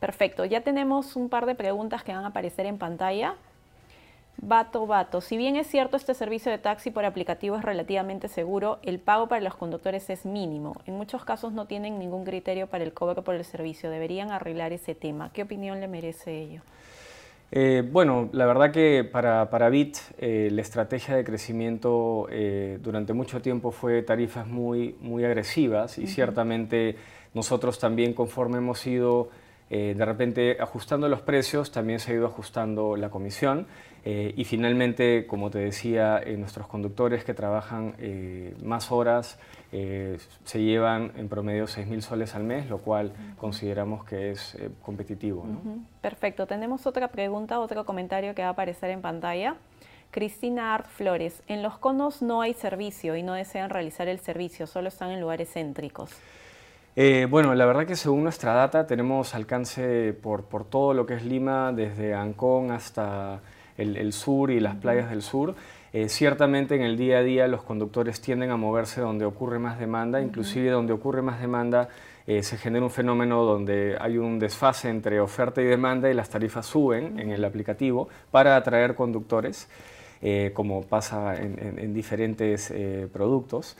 Perfecto, 0.00 0.44
ya 0.44 0.62
tenemos 0.62 1.16
un 1.16 1.28
par 1.28 1.46
de 1.46 1.54
preguntas 1.54 2.02
que 2.02 2.12
van 2.12 2.24
a 2.24 2.28
aparecer 2.28 2.66
en 2.66 2.78
pantalla. 2.78 3.34
Vato, 4.38 4.86
vato. 4.86 5.20
Si 5.22 5.36
bien 5.36 5.56
es 5.56 5.66
cierto 5.66 5.96
este 5.96 6.12
servicio 6.12 6.52
de 6.52 6.58
taxi 6.58 6.90
por 6.90 7.04
aplicativo 7.04 7.56
es 7.56 7.62
relativamente 7.62 8.28
seguro, 8.28 8.78
el 8.82 8.98
pago 8.98 9.28
para 9.28 9.40
los 9.40 9.54
conductores 9.54 10.10
es 10.10 10.26
mínimo. 10.26 10.74
En 10.86 10.94
muchos 10.94 11.24
casos 11.24 11.52
no 11.52 11.66
tienen 11.66 11.98
ningún 11.98 12.24
criterio 12.24 12.66
para 12.66 12.84
el 12.84 12.92
cobro 12.92 13.24
por 13.24 13.34
el 13.34 13.44
servicio. 13.44 13.90
Deberían 13.90 14.30
arreglar 14.30 14.72
ese 14.72 14.94
tema. 14.94 15.30
¿Qué 15.32 15.42
opinión 15.42 15.80
le 15.80 15.88
merece 15.88 16.42
ello? 16.42 16.60
Eh, 17.50 17.82
bueno, 17.90 18.28
la 18.32 18.44
verdad 18.44 18.72
que 18.72 19.04
para, 19.04 19.48
para 19.50 19.70
BIT 19.70 19.96
eh, 20.18 20.48
la 20.52 20.62
estrategia 20.62 21.16
de 21.16 21.24
crecimiento 21.24 22.26
eh, 22.30 22.78
durante 22.82 23.12
mucho 23.12 23.40
tiempo 23.40 23.70
fue 23.70 24.02
tarifas 24.02 24.46
muy, 24.46 24.96
muy 25.00 25.24
agresivas 25.24 25.96
y 25.96 26.08
ciertamente 26.08 26.96
nosotros 27.34 27.78
también 27.78 28.14
conforme 28.14 28.58
hemos 28.58 28.86
ido 28.86 29.30
de 29.68 30.04
repente 30.04 30.58
ajustando 30.60 31.08
los 31.08 31.22
precios, 31.22 31.72
también 31.72 31.98
se 31.98 32.12
ha 32.12 32.14
ido 32.14 32.26
ajustando 32.26 32.94
la 32.94 33.10
comisión 33.10 33.66
y 34.08 34.44
finalmente, 34.44 35.26
como 35.26 35.50
te 35.50 35.58
decía, 35.58 36.22
nuestros 36.38 36.68
conductores 36.68 37.24
que 37.24 37.34
trabajan 37.34 37.96
más 38.62 38.92
horas, 38.92 39.36
eh, 39.72 40.18
se 40.44 40.62
llevan 40.62 41.12
en 41.16 41.28
promedio 41.28 41.64
6.000 41.64 42.00
soles 42.00 42.34
al 42.34 42.44
mes, 42.44 42.70
lo 42.70 42.78
cual 42.78 43.12
consideramos 43.36 44.04
que 44.04 44.30
es 44.30 44.54
eh, 44.54 44.70
competitivo. 44.80 45.44
Perfecto. 46.00 46.46
Tenemos 46.46 46.86
otra 46.86 47.08
pregunta, 47.08 47.58
otro 47.58 47.84
comentario 47.84 48.34
que 48.34 48.42
va 48.42 48.48
a 48.48 48.50
aparecer 48.52 48.90
en 48.90 49.02
pantalla. 49.02 49.56
Cristina 50.12 50.74
Art 50.74 50.86
Flores, 50.86 51.42
en 51.48 51.62
los 51.62 51.78
conos 51.78 52.22
no 52.22 52.40
hay 52.40 52.54
servicio 52.54 53.16
y 53.16 53.22
no 53.22 53.34
desean 53.34 53.68
realizar 53.68 54.08
el 54.08 54.20
servicio, 54.20 54.66
solo 54.66 54.88
están 54.88 55.10
en 55.10 55.20
lugares 55.20 55.52
céntricos. 55.52 56.10
Eh, 56.94 57.26
bueno, 57.28 57.54
la 57.54 57.66
verdad 57.66 57.86
que 57.86 57.96
según 57.96 58.22
nuestra 58.22 58.54
data 58.54 58.86
tenemos 58.86 59.34
alcance 59.34 60.14
por, 60.14 60.44
por 60.44 60.64
todo 60.64 60.94
lo 60.94 61.04
que 61.04 61.14
es 61.14 61.24
Lima, 61.24 61.72
desde 61.72 62.14
Ancón 62.14 62.70
hasta 62.70 63.40
el, 63.78 64.12
sur 64.12 64.50
y 64.50 64.60
las 64.60 64.76
playas 64.76 65.10
del 65.10 65.22
sur. 65.22 65.54
Eh, 65.92 66.08
ciertamente 66.08 66.74
en 66.74 66.82
el 66.82 66.96
día 66.96 67.18
a 67.18 67.22
día 67.22 67.48
los 67.48 67.62
conductores 67.62 68.20
tienden 68.20 68.50
a 68.50 68.56
moverse 68.56 69.00
donde 69.00 69.24
ocurre 69.24 69.58
más 69.58 69.78
demanda, 69.78 70.20
inclusive 70.20 70.70
donde 70.70 70.92
ocurre 70.92 71.22
más 71.22 71.40
demanda 71.40 71.88
eh, 72.26 72.42
se 72.42 72.58
genera 72.58 72.84
un 72.84 72.90
fenómeno 72.90 73.44
donde 73.44 73.96
hay 74.00 74.18
un 74.18 74.38
desfase 74.38 74.88
entre 74.88 75.20
oferta 75.20 75.62
y 75.62 75.64
demanda 75.64 76.10
y 76.10 76.14
las 76.14 76.28
tarifas 76.28 76.66
suben 76.66 77.20
en 77.20 77.30
el 77.30 77.44
aplicativo 77.44 78.08
para 78.32 78.56
atraer 78.56 78.96
conductores, 78.96 79.68
eh, 80.20 80.50
como 80.52 80.82
pasa 80.82 81.36
en, 81.36 81.94
diferentes 81.94 82.74
productos. 83.12 83.76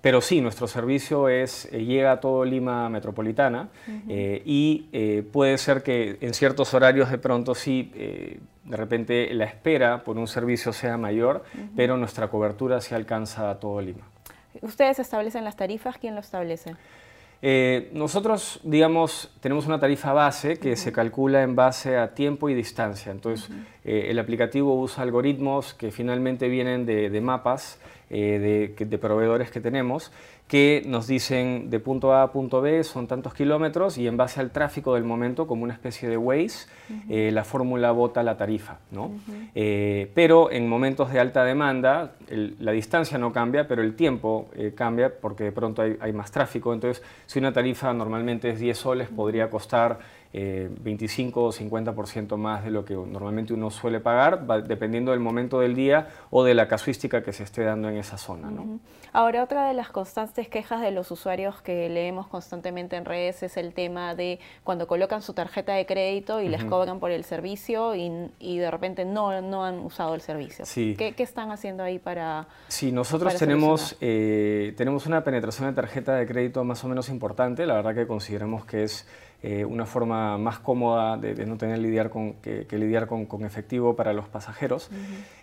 Pero 0.00 0.20
sí, 0.20 0.40
nuestro 0.40 0.66
servicio 0.66 1.28
es, 1.28 1.70
llega 1.70 2.12
a 2.12 2.20
todo 2.20 2.44
Lima 2.44 2.88
metropolitana 2.88 3.68
y 4.08 5.22
puede 5.32 5.58
ser 5.58 5.82
que 5.82 6.16
en 6.20 6.32
ciertos 6.34 6.72
horarios 6.74 7.10
de 7.10 7.18
pronto 7.18 7.54
sí 7.54 7.92
de 7.94 8.76
repente 8.76 9.32
la 9.34 9.44
espera 9.44 10.02
por 10.02 10.16
un 10.16 10.26
servicio 10.26 10.72
sea 10.72 10.96
mayor, 10.96 11.44
pero 11.76 11.96
nuestra 11.96 12.28
cobertura 12.28 12.80
se 12.80 12.94
alcanza 12.94 13.50
a 13.50 13.60
todo 13.60 13.80
Lima. 13.80 14.06
¿Ustedes 14.62 14.98
establecen 14.98 15.44
las 15.44 15.56
tarifas? 15.56 15.98
¿Quién 15.98 16.14
lo 16.14 16.20
establece? 16.20 16.76
Eh, 17.42 17.90
nosotros, 17.94 18.60
digamos, 18.64 19.30
tenemos 19.40 19.66
una 19.66 19.80
tarifa 19.80 20.12
base 20.12 20.58
que 20.58 20.76
se 20.76 20.92
calcula 20.92 21.42
en 21.42 21.56
base 21.56 21.96
a 21.96 22.14
tiempo 22.14 22.50
y 22.50 22.54
distancia. 22.54 23.10
Entonces, 23.10 23.48
eh, 23.84 24.06
el 24.08 24.18
aplicativo 24.18 24.78
usa 24.78 25.02
algoritmos 25.02 25.72
que 25.72 25.90
finalmente 25.90 26.48
vienen 26.48 26.84
de, 26.84 27.20
mapas 27.20 27.78
eh, 28.10 28.74
de, 28.76 28.84
de, 28.84 28.98
proveedores 28.98 29.50
que 29.50 29.60
tenemos 29.60 30.12
que 30.50 30.82
nos 30.84 31.06
dicen 31.06 31.70
de 31.70 31.78
punto 31.78 32.12
A 32.12 32.24
a 32.24 32.32
punto 32.32 32.60
B 32.60 32.82
son 32.82 33.06
tantos 33.06 33.34
kilómetros 33.34 33.96
y 33.98 34.08
en 34.08 34.16
base 34.16 34.40
al 34.40 34.50
tráfico 34.50 34.94
del 34.94 35.04
momento, 35.04 35.46
como 35.46 35.62
una 35.62 35.74
especie 35.74 36.08
de 36.08 36.16
Waze, 36.16 36.66
eh, 37.08 37.30
la 37.32 37.44
fórmula 37.44 37.92
vota 37.92 38.24
la 38.24 38.36
tarifa. 38.36 38.80
¿no? 38.90 39.12
Eh, 39.54 40.10
pero 40.12 40.50
en 40.50 40.68
momentos 40.68 41.12
de 41.12 41.20
alta 41.20 41.44
demanda, 41.44 42.16
la 42.58 42.72
distancia 42.72 43.16
no 43.16 43.32
cambia, 43.32 43.68
pero 43.68 43.80
el 43.80 43.94
tiempo 43.94 44.48
eh, 44.56 44.72
cambia 44.74 45.14
porque 45.20 45.44
de 45.44 45.52
pronto 45.52 45.82
hay, 45.82 45.96
hay, 46.00 46.12
más 46.12 46.32
tráfico. 46.32 46.74
Entonces, 46.74 47.00
si 47.26 47.38
una 47.38 47.52
tarifa 47.52 47.94
normalmente 47.94 48.50
es 48.50 48.58
10 48.58 48.76
soles, 48.76 49.08
podría 49.08 49.48
costar 49.48 50.00
25 50.32 51.42
o 51.42 51.52
50% 51.52 52.36
más 52.36 52.64
de 52.64 52.70
lo 52.70 52.84
que 52.84 52.94
normalmente 52.94 53.52
uno 53.52 53.70
suele 53.70 54.00
pagar, 54.00 54.46
dependiendo 54.64 55.10
del 55.10 55.20
momento 55.20 55.60
del 55.60 55.74
día 55.74 56.08
o 56.30 56.44
de 56.44 56.54
la 56.54 56.68
casuística 56.68 57.22
que 57.22 57.32
se 57.32 57.42
esté 57.42 57.64
dando 57.64 57.88
en 57.88 57.96
esa 57.96 58.16
zona. 58.16 58.50
¿no? 58.50 58.78
Ahora, 59.12 59.42
otra 59.42 59.66
de 59.66 59.74
las 59.74 59.90
constantes 59.90 60.48
quejas 60.48 60.80
de 60.80 60.92
los 60.92 61.10
usuarios 61.10 61.60
que 61.62 61.88
leemos 61.88 62.28
constantemente 62.28 62.96
en 62.96 63.04
redes 63.04 63.42
es 63.42 63.56
el 63.56 63.74
tema 63.74 64.14
de 64.14 64.38
cuando 64.62 64.86
colocan 64.86 65.20
su 65.20 65.32
tarjeta 65.32 65.72
de 65.72 65.84
crédito 65.84 66.40
y 66.40 66.48
les 66.48 66.64
cobran 66.64 67.00
por 67.00 67.10
el 67.10 67.24
servicio 67.24 67.94
y, 67.96 68.58
de 68.58 68.70
repente 68.70 69.04
no, 69.04 69.40
no 69.40 69.64
han 69.64 69.80
usado 69.80 70.14
el 70.14 70.20
servicio. 70.20 70.64
¿Qué, 70.96 71.14
están 71.18 71.50
haciendo 71.50 71.82
ahí 71.82 71.98
para 71.98 72.46
Sí, 72.68 72.92
nosotros 72.92 73.34
tenemos, 73.36 73.96
eh, 74.00 74.74
tenemos 74.76 75.06
una 75.06 75.22
penetración 75.22 75.68
de 75.68 75.74
tarjeta 75.74 76.14
de 76.14 76.26
crédito 76.26 76.64
más 76.64 76.82
o 76.84 76.88
menos 76.88 77.08
importante. 77.08 77.66
La 77.66 77.74
verdad 77.74 77.94
que 77.94 78.06
consideramos 78.06 78.64
que 78.64 78.84
es 78.84 79.06
eh, 79.42 79.64
una 79.64 79.86
forma 79.86 80.36
más 80.36 80.58
cómoda 80.58 81.16
de, 81.16 81.46
no 81.46 81.56
tener 81.56 81.78
lidiar 81.78 82.10
con, 82.10 82.34
que, 82.34 82.66
lidiar 82.72 83.06
con, 83.06 83.26
efectivo 83.44 83.96
para 83.96 84.12
los 84.12 84.28
pasajeros. 84.28 84.90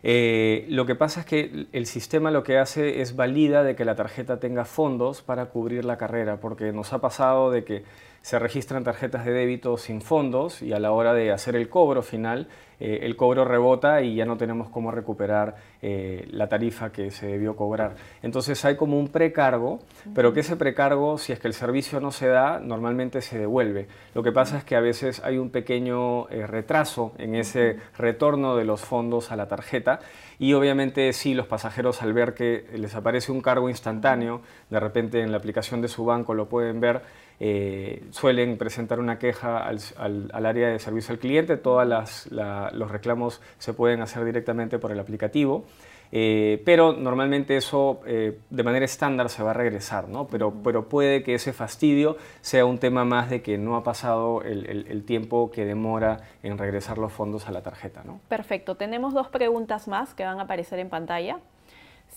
Eh, 0.04 0.68
lo 0.70 0.86
que 0.86 0.94
pasa 0.94 1.22
es 1.22 1.26
que 1.26 1.66
el 1.72 1.88
sistema 1.88 2.30
lo 2.30 2.44
que 2.44 2.60
hace 2.60 3.02
es 3.02 3.16
valida 3.16 3.64
de 3.64 3.76
que 3.76 3.86
la 3.86 3.96
tarjeta 3.96 4.40
tenga 4.40 4.66
fondos 4.66 5.24
para 5.24 5.48
cubrir 5.48 5.84
la 5.84 5.98
carrera, 5.98 6.40
porque 6.40 6.72
nos 6.72 6.94
ha 6.94 7.00
pasado 7.00 7.50
de 7.50 7.64
que 7.64 7.84
se 8.28 8.40
registran 8.40 8.84
tarjetas 8.84 9.24
de 9.24 9.32
débito 9.32 9.78
sin 9.78 10.02
fondos 10.02 10.62
y 10.62 10.74
a 10.74 10.80
la 10.80 10.92
hora 10.92 11.14
de 11.14 11.32
hacer 11.32 11.56
el 11.56 11.70
cobro 11.70 12.02
final, 12.02 12.50
eh, 12.78 13.00
el 13.04 13.16
cobro 13.16 13.46
rebota 13.46 14.02
y 14.02 14.16
ya 14.16 14.26
no 14.26 14.36
tenemos 14.36 14.68
cómo 14.68 14.92
recuperar 14.92 15.56
eh, 15.82 16.28
la 16.32 16.50
tarifa 16.50 16.92
que 16.92 17.10
se 17.10 17.26
debió 17.26 17.56
cobrar. 17.56 17.96
Entonces 18.22 18.66
hay 18.66 18.76
como 18.76 19.00
un 19.00 19.08
precargo, 19.08 19.80
pero 20.14 20.34
que 20.34 20.42
ese 20.42 20.58
precargo, 20.58 21.18
si 21.18 21.32
es 21.32 21.40
que 21.40 21.48
el 21.48 21.54
servicio 21.54 22.02
no 22.02 22.12
se 22.12 22.28
da, 22.28 22.60
normalmente 22.60 23.22
se 23.22 23.40
devuelve. 23.40 23.88
Lo 24.14 24.24
que 24.24 24.34
pasa 24.34 24.58
es 24.58 24.66
que 24.66 24.76
a 24.76 24.82
veces 24.82 25.22
hay 25.24 25.38
un 25.38 25.50
pequeño 25.50 26.28
eh, 26.28 26.46
retraso 26.46 27.14
en 27.18 27.34
ese 27.34 27.78
retorno 27.98 28.58
de 28.58 28.66
los 28.66 28.82
fondos 28.82 29.32
a 29.32 29.38
la 29.38 29.48
tarjeta 29.48 30.02
y 30.38 30.52
obviamente 30.52 31.14
sí, 31.14 31.34
los 31.34 31.48
pasajeros 31.48 32.02
al 32.02 32.12
ver 32.12 32.34
que 32.34 32.66
les 32.74 32.94
aparece 32.94 33.32
un 33.32 33.40
cargo 33.40 33.70
instantáneo, 33.70 34.42
de 34.70 34.82
repente 34.82 35.22
en 35.22 35.32
la 35.32 35.38
aplicación 35.38 35.82
de 35.82 35.88
su 35.88 36.04
banco 36.04 36.34
lo 36.34 36.50
pueden 36.50 36.82
ver, 36.82 37.02
eh, 37.40 38.04
suelen 38.12 38.58
presentar 38.58 39.00
una 39.00 39.20
queja 39.20 39.68
al, 39.68 40.32
área 40.34 40.70
de 40.70 40.80
servicio 40.80 41.14
al 41.14 41.20
cliente, 41.20 41.58
todos 41.58 41.88
los 41.88 42.92
reclamos 42.92 43.42
se 43.58 43.74
pueden 43.74 44.02
hacer 44.02 44.26
directamente 44.26 44.80
por 44.80 44.92
el 44.92 45.00
aplicativo. 45.00 45.66
Eh, 46.12 46.62
pero 46.66 46.94
normalmente 46.94 47.58
eso 47.58 48.00
eh, 48.06 48.40
de 48.50 48.64
manera 48.64 48.86
estándar 48.86 49.30
se 49.30 49.44
va 49.44 49.52
a 49.52 49.54
regresar, 49.54 50.08
¿no? 50.08 50.28
pero, 50.28 50.54
pero 50.64 50.88
puede 50.88 51.24
que 51.24 51.34
ese 51.34 51.52
fastidio 51.52 52.18
sea 52.42 52.66
un 52.66 52.78
tema 52.78 53.04
más 53.04 53.30
de 53.30 53.42
que 53.42 53.58
no 53.58 53.76
ha 53.76 53.84
pasado 53.84 54.42
el, 54.42 55.04
tiempo 55.06 55.52
que 55.52 55.66
demora 55.66 56.22
en 56.44 56.58
regresar 56.58 56.98
los 56.98 57.12
fondos 57.12 57.48
a 57.48 57.52
la 57.52 57.62
tarjeta. 57.62 58.04
¿no? 58.06 58.20
Perfecto, 58.30 58.76
tenemos 58.76 59.14
dos 59.14 59.28
preguntas 59.28 59.88
más 59.88 60.14
que 60.14 60.24
van 60.24 60.40
a 60.40 60.44
aparecer 60.44 60.80
en 60.80 60.90
pantalla. 60.90 61.40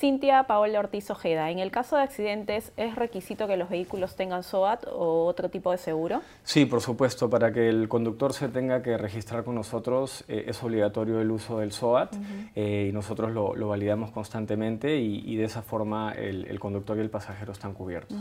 Cintia 0.01 0.45
Paola 0.45 0.79
Ortiz 0.79 1.11
Ojeda, 1.11 1.51
en 1.51 1.59
el 1.59 1.71
caso 1.71 1.97
de 1.97 2.03
accidentes, 2.03 2.73
¿es 2.79 2.95
requisito 2.95 3.47
que 3.47 3.59
los 3.59 3.69
vehículos 3.69 4.17
tengan 4.17 4.43
SOAT 4.43 4.87
o 4.91 5.27
otro 5.27 5.51
tipo 5.51 5.71
de 5.73 5.79
seguro? 5.79 6.23
Sí, 6.43 6.65
por 6.65 6.81
supuesto. 6.81 7.29
Para 7.29 7.53
que 7.53 7.69
el 7.69 7.87
conductor 7.89 8.33
se 8.33 8.49
tenga 8.49 8.83
que 8.83 8.97
registrar 8.97 9.45
con 9.45 9.55
nosotros 9.55 10.25
eh, 10.27 10.45
es 10.49 10.63
obligatorio 10.63 11.21
el 11.21 11.31
uso 11.31 11.59
del 11.59 11.73
SOAT 11.73 12.17
eh, 12.55 12.87
y 12.89 12.93
nosotros 12.93 13.31
lo, 13.33 13.69
validamos 13.69 14.11
constantemente 14.11 14.97
y, 14.97 15.37
de 15.37 15.45
esa 15.45 15.63
forma 15.63 16.13
el, 16.13 16.59
conductor 16.59 16.97
y 16.97 17.01
el 17.01 17.11
pasajero 17.11 17.53
están 17.53 17.75
cubiertos. 17.75 18.17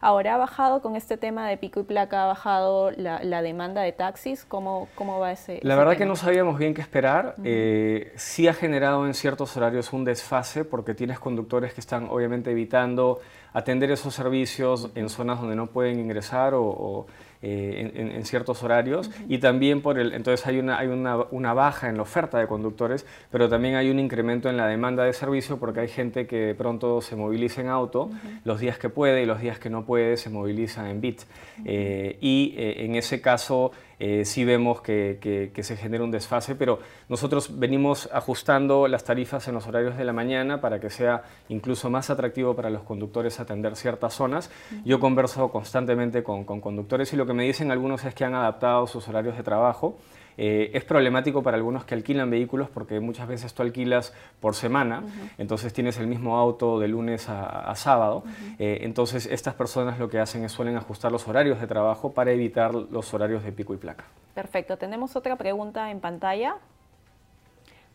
Ahora, 0.00 0.34
¿ha 0.34 0.38
bajado 0.38 0.82
con 0.82 0.96
este 0.96 1.16
tema 1.16 1.48
de 1.48 1.56
pico 1.56 1.80
y 1.80 1.84
placa, 1.84 2.24
ha 2.24 2.26
bajado 2.26 2.90
la, 2.90 3.42
demanda 3.42 3.82
de 3.82 3.92
taxis? 3.92 4.44
¿Cómo, 4.44 4.88
cómo 4.94 5.18
va 5.18 5.32
ese 5.32 5.60
La 5.62 5.76
verdad 5.76 5.96
que 5.96 6.06
no 6.06 6.16
sabíamos 6.16 6.58
bien 6.58 6.74
qué 6.74 6.82
esperar. 6.82 7.36
Eh, 7.42 8.12
sí 8.16 8.48
ha 8.48 8.54
generado 8.54 9.06
en 9.06 9.14
ciertos 9.14 9.56
horarios 9.56 9.92
un 9.92 10.04
desfase 10.04 10.64
porque 10.64 10.94
conductores 11.18 11.74
que 11.74 11.80
están 11.80 12.08
obviamente 12.08 12.50
evitando 12.50 13.20
atender 13.52 13.90
esos 13.90 14.14
servicios 14.14 14.90
en 14.94 15.08
zonas 15.08 15.40
donde 15.40 15.56
no 15.56 15.66
pueden 15.66 15.98
ingresar 15.98 16.54
o, 16.54 17.06
en, 17.42 18.24
ciertos 18.24 18.62
horarios. 18.62 19.10
Y 19.28 19.38
también 19.38 19.82
por 19.82 19.98
el, 19.98 20.12
entonces 20.12 20.46
hay, 20.46 20.58
una, 20.58 20.78
hay 20.78 20.86
una, 20.88 21.16
una, 21.30 21.52
baja 21.52 21.88
en 21.88 21.96
la 21.96 22.02
oferta 22.02 22.38
de 22.38 22.46
conductores, 22.46 23.04
pero 23.30 23.48
también 23.48 23.74
hay 23.74 23.90
un 23.90 23.98
incremento 23.98 24.48
en 24.48 24.56
la 24.56 24.66
demanda 24.66 25.04
de 25.04 25.12
servicio 25.12 25.58
porque 25.58 25.80
hay 25.80 25.88
gente 25.88 26.26
que 26.26 26.36
de 26.36 26.54
pronto 26.54 27.00
se 27.00 27.16
moviliza 27.16 27.60
en 27.60 27.68
auto 27.68 28.10
los 28.44 28.60
días 28.60 28.78
que 28.78 28.88
puede 28.88 29.22
y 29.22 29.26
los 29.26 29.40
días 29.40 29.58
que 29.58 29.70
no 29.70 29.84
puede 29.84 30.16
se 30.16 30.30
moviliza 30.30 30.88
en 30.88 31.00
bit. 31.00 31.22
y 31.64 32.54
en 32.56 32.94
ese 32.94 33.20
caso 33.20 33.72
eh, 34.04 34.24
sí 34.24 34.44
vemos 34.44 34.80
que, 34.80 35.52
se 35.62 35.76
genera 35.76 36.02
un 36.02 36.10
desfase, 36.10 36.56
pero 36.56 36.80
nosotros 37.08 37.60
venimos 37.60 38.08
ajustando 38.12 38.88
las 38.88 39.04
tarifas 39.04 39.46
en 39.46 39.54
los 39.54 39.68
horarios 39.68 39.96
de 39.96 40.02
la 40.02 40.12
mañana 40.12 40.60
para 40.60 40.80
que 40.80 40.90
sea 40.90 41.22
incluso 41.48 41.88
más 41.88 42.10
atractivo 42.10 42.56
para 42.56 42.68
los 42.68 42.82
conductores 42.82 43.38
atender 43.38 43.76
ciertas 43.76 44.14
zonas. 44.14 44.50
Yo 44.84 44.98
converso 44.98 45.52
constantemente 45.52 46.24
con, 46.24 46.42
con 46.42 46.60
conductores 46.60 47.12
y 47.12 47.16
lo 47.16 47.26
que 47.26 47.32
me 47.32 47.44
dicen 47.44 47.70
algunos 47.70 48.04
es 48.04 48.12
que 48.12 48.24
han 48.24 48.34
adaptado 48.34 48.88
sus 48.88 49.06
horarios 49.06 49.36
de 49.36 49.44
trabajo 49.44 49.96
eh, 50.36 50.70
es 50.74 50.84
problemático 50.84 51.42
para 51.42 51.56
algunos 51.56 51.84
que 51.84 51.94
alquilan 51.94 52.30
vehículos 52.30 52.68
porque 52.70 53.00
muchas 53.00 53.28
veces 53.28 53.52
tú 53.54 53.62
alquilas 53.62 54.12
por 54.40 54.54
semana, 54.54 55.02
entonces 55.38 55.72
tienes 55.72 55.98
el 55.98 56.06
mismo 56.06 56.38
auto 56.38 56.78
de 56.78 56.88
lunes 56.88 57.28
a, 57.28 57.74
sábado. 57.74 58.24
Eh, 58.58 58.80
entonces 58.82 59.26
estas 59.26 59.54
personas 59.54 59.98
lo 59.98 60.08
que 60.08 60.18
hacen 60.18 60.44
es 60.44 60.52
suelen 60.52 60.76
ajustar 60.76 61.10
los 61.10 61.26
horarios 61.26 61.60
de 61.60 61.66
trabajo 61.66 62.12
para 62.12 62.32
evitar 62.32 62.74
los 62.74 63.12
horarios 63.14 63.42
de 63.44 63.52
pico 63.52 63.74
y 63.74 63.76
placa. 63.76 64.04
Perfecto. 64.34 64.76
Tenemos 64.76 65.16
otra 65.16 65.36
pregunta 65.36 65.90
en 65.90 66.00
pantalla. 66.00 66.56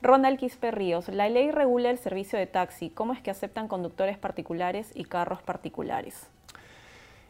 Ronald 0.02 0.38
Quispe 0.38 0.72
Ríos, 0.72 1.08
la 1.10 1.28
ley 1.28 1.52
regula 1.52 1.90
el 1.90 1.98
servicio 1.98 2.38
de 2.38 2.46
taxi. 2.46 2.90
¿Cómo 2.90 3.14
es 3.14 3.22
que 3.22 3.32
aceptan 3.32 3.68
conductores 3.68 4.18
particulares 4.18 4.92
y 4.94 5.06
carros 5.06 5.42
particulares? 5.42 6.28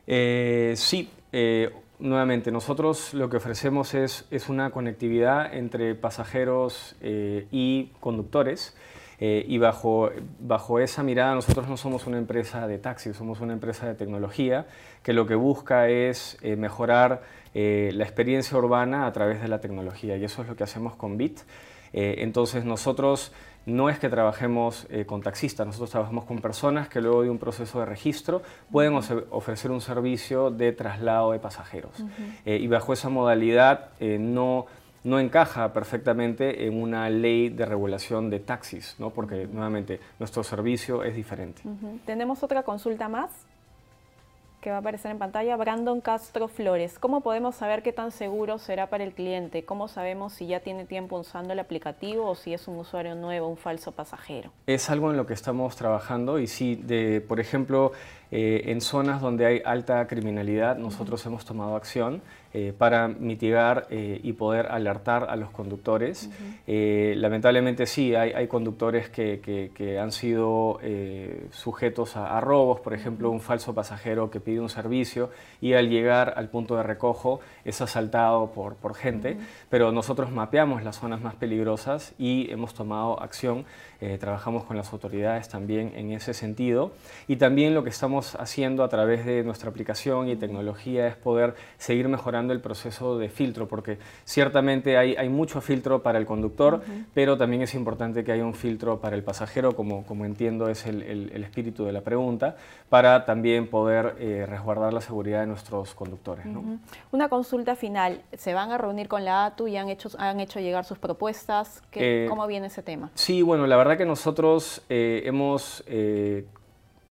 Eh, 0.06 0.74
sí, 0.76 1.10
Nuevamente, 1.99 2.51
nosotros 2.51 3.15
lo 3.15 3.27
que 3.27 3.38
ofrecemos 3.38 3.95
es, 3.95 4.25
es 4.29 4.49
una 4.49 4.69
conectividad 4.69 5.51
entre 5.51 5.95
pasajeros 5.95 6.95
eh, 7.01 7.47
y 7.51 7.91
conductores. 7.99 8.75
Eh, 9.19 9.43
y 9.47 9.57
bajo, 9.57 10.12
bajo 10.39 10.79
esa 10.79 11.01
mirada 11.01 11.33
nosotros 11.33 11.67
no 11.67 11.75
somos 11.75 12.05
una 12.05 12.19
empresa 12.19 12.67
de 12.67 12.77
taxis, 12.77 13.17
somos 13.17 13.41
una 13.41 13.53
empresa 13.53 13.88
de 13.88 13.95
tecnología 13.95 14.67
que 15.01 15.12
lo 15.12 15.25
que 15.25 15.33
busca 15.33 15.89
es 15.89 16.38
eh, 16.43 16.55
mejorar 16.55 17.23
la 17.55 18.03
experiencia 18.03 18.55
urbana 18.55 19.07
a 19.07 19.13
través 19.13 19.41
de 19.41 19.47
la 19.47 19.60
tecnología 19.60 20.15
y 20.15 20.23
eso 20.23 20.43
es 20.43 20.47
lo 20.47 20.55
que 20.55 20.63
hacemos 20.63 20.95
con 20.95 21.17
BIT. 21.17 21.39
entonces 21.91 22.65
nosotros 22.65 23.31
no 23.67 23.89
es 23.89 23.99
que 23.99 24.08
trabajemos 24.08 24.88
eh, 24.89 25.06
con 25.06 25.21
taxistas, 25.21 25.67
nosotros 25.67 25.91
trabajamos 25.91 26.23
con 26.23 26.39
personas 26.39 26.88
que 26.88 27.01
luego 27.01 27.23
de 27.23 27.30
un 27.30 27.38
proceso 27.38 27.80
de 27.82 27.86
registro 27.86 28.41
pueden 28.71 28.93
ofrecer 28.95 29.71
un 29.71 29.82
servicio 29.82 30.49
de 30.49 30.71
traslado 30.71 31.34
de 31.34 31.39
pasajeros. 31.39 31.91
Eh, 32.45 32.58
y 32.62 32.67
bajo 32.67 32.93
esa 32.93 33.10
modalidad 33.10 33.89
eh, 33.99 34.17
no, 34.17 34.67
no 35.03 35.19
encaja 35.19 35.73
perfectamente 35.73 36.65
en 36.65 36.82
una 36.82 37.10
ley 37.10 37.49
de 37.49 37.65
regulación 37.65 38.30
de 38.30 38.39
taxis, 38.39 38.95
¿no? 38.99 39.10
porque 39.10 39.47
nuevamente 39.51 39.99
nuestro 40.17 40.45
servicio 40.45 41.03
es 41.03 41.13
diferente. 41.13 41.62
Tenemos 42.06 42.43
otra 42.43 42.63
consulta 42.63 43.10
más 43.10 43.32
que 44.62 44.72
va 44.72 44.78
a 44.78 44.80
aparecer 44.80 45.12
en 45.12 45.20
pantalla, 45.20 45.56
Brandon 45.56 46.02
Castro 46.02 46.48
Flores. 46.48 46.98
¿Cómo 47.00 47.22
podemos 47.22 47.56
saber 47.56 47.84
qué 47.84 47.93
tan 47.93 48.12
seguro 48.12 48.58
será 48.58 48.89
para 48.89 49.04
el 49.04 49.13
cliente? 49.13 49.63
¿Cómo 49.63 49.88
sabemos 49.88 50.34
si 50.34 50.48
ya 50.48 50.62
tiene 50.62 50.86
tiempo 50.86 51.17
usando 51.17 51.54
el 51.54 51.60
aplicativo 51.60 52.28
o 52.28 52.36
si 52.36 52.54
es 52.54 52.67
un 52.67 52.78
usuario 52.78 53.15
nuevo, 53.15 53.48
un 53.48 53.58
falso 53.58 53.91
pasajero? 53.91 54.52
Es 54.65 54.89
algo 54.89 55.12
en 55.12 55.17
lo 55.17 55.26
que 55.28 55.34
estamos 55.34 55.76
trabajando 55.76 56.39
y 56.39 56.48
de, 56.76 57.22
por 57.22 57.39
ejemplo, 57.39 57.91
eh, 58.30 58.63
en 58.66 58.82
zonas 58.82 59.22
donde 59.22 59.46
hay 59.46 59.62
alta 59.63 60.06
criminalidad, 60.06 60.78
nosotros 60.78 61.26
hemos 61.26 61.46
tomado 61.46 61.78
acción 61.78 62.22
eh, 62.54 62.74
para 62.78 63.08
mitigar 63.08 63.88
eh, 63.90 64.20
y 64.22 64.34
poder 64.34 64.68
alertar 64.68 65.28
a 65.30 65.36
los 65.36 65.50
conductores. 65.52 66.30
lamentablemente 66.66 67.86
sí, 67.86 68.16
hay, 68.16 68.48
conductores 68.48 69.10
que, 69.10 70.00
han 70.02 70.12
sido 70.12 70.80
sujetos 71.52 72.18
a, 72.18 72.40
robos, 72.42 72.80
por 72.80 72.94
ejemplo, 72.94 73.30
un 73.30 73.42
falso 73.42 73.74
pasajero 73.74 74.30
que 74.30 74.40
pide 74.40 74.60
un 74.60 74.70
servicio 74.70 75.30
y 75.62 75.74
al 75.74 75.90
llegar 75.90 76.34
al 76.36 76.50
punto 76.50 76.76
de 76.76 76.84
recojo 76.84 77.40
es 77.63 77.82
asaltado 77.82 78.52
por, 78.52 78.76
por 78.76 78.96
gente, 78.96 79.38
pero 79.70 79.92
nosotros 79.92 80.32
mapeamos 80.32 80.84
las 80.84 80.98
zonas 80.98 81.22
más 81.22 81.36
peligrosas 81.36 82.13
y 82.18 82.50
hemos 82.52 82.74
tomado 82.74 83.22
acción, 83.22 83.66
trabajamos 84.20 84.63
con 84.63 84.78
las 84.78 84.94
autoridades 84.94 85.50
también 85.50 85.92
en 85.96 86.12
ese 86.12 86.34
sentido. 86.34 86.92
Y 87.28 87.38
también 87.38 87.74
lo 87.74 87.84
que 87.84 87.90
estamos 87.90 88.16
haciendo 88.19 88.84
a 88.84 88.89
través 88.89 89.25
de 89.25 89.43
nuestra 89.43 89.69
aplicación 89.69 90.30
y 90.30 90.36
tecnología 90.36 91.08
es 91.08 91.15
poder 91.15 91.56
seguir 91.77 92.08
mejorando 92.08 92.53
el 92.53 92.62
proceso 92.62 93.17
de 93.17 93.30
filtro, 93.30 93.67
porque 93.67 93.97
ciertamente 94.25 94.97
hay, 94.97 95.15
hay 95.15 95.30
mucho 95.30 95.62
filtro 95.62 96.03
para 96.03 96.17
el 96.17 96.25
conductor, 96.25 96.82
pero 97.13 97.38
también 97.38 97.62
es 97.62 97.73
importante 97.73 98.23
que 98.23 98.32
haya 98.32 98.45
un 98.45 98.53
filtro 98.53 98.99
para 98.99 99.15
el 99.15 99.23
pasajero, 99.23 99.75
como, 99.75 100.06
como 100.06 100.25
entiendo 100.25 100.69
es 100.69 100.86
el, 100.86 101.01
el, 101.03 101.43
espíritu 101.43 101.86
de 101.86 101.93
la 101.93 102.01
pregunta, 102.01 102.56
para 102.89 103.25
también 103.25 103.67
poder 103.67 104.15
eh, 104.19 104.45
resguardar 104.47 104.93
la 104.93 105.01
seguridad 105.01 105.41
de 105.41 105.47
nuestros 105.47 105.93
conductores. 105.93 106.45
Una 107.12 107.30
consulta 107.30 107.75
final, 107.75 108.21
¿se 108.34 108.53
van 108.53 108.71
a 108.71 108.77
reunir 108.77 109.08
con 109.08 109.23
la 109.25 109.45
ATU 109.45 109.67
y 109.67 109.77
han 109.77 109.89
hecho, 109.89 110.10
han 110.17 110.39
hecho 110.39 110.60
llegar 110.60 110.86
sus 110.86 110.97
propuestas? 110.97 111.82
¿Qué, 111.91 112.25
eh, 112.25 112.30
¿Cómo 112.30 112.45
viene 112.47 112.67
ese 112.67 112.84
tema? 112.84 113.12
Sí, 113.15 113.41
bueno, 113.41 113.67
la 113.67 113.77
verdad 113.77 113.97
que 113.97 114.06
nosotros 114.06 114.82
eh, 114.89 115.23
hemos 115.25 115.84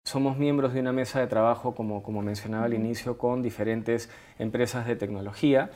somos 0.05 0.37
miembros 0.37 0.75
de 0.75 0.81
una 0.81 0.93
mesa 0.93 1.21
de 1.21 1.27
trabajo, 1.27 1.75
como, 1.75 2.03
como 2.03 2.23
mencionaba 2.23 2.65
al 2.65 2.75
inicio, 2.75 3.19
con 3.19 3.43
diferentes 3.43 4.11
empresas 4.39 4.87
de 4.87 4.97
tecnología. 4.97 5.71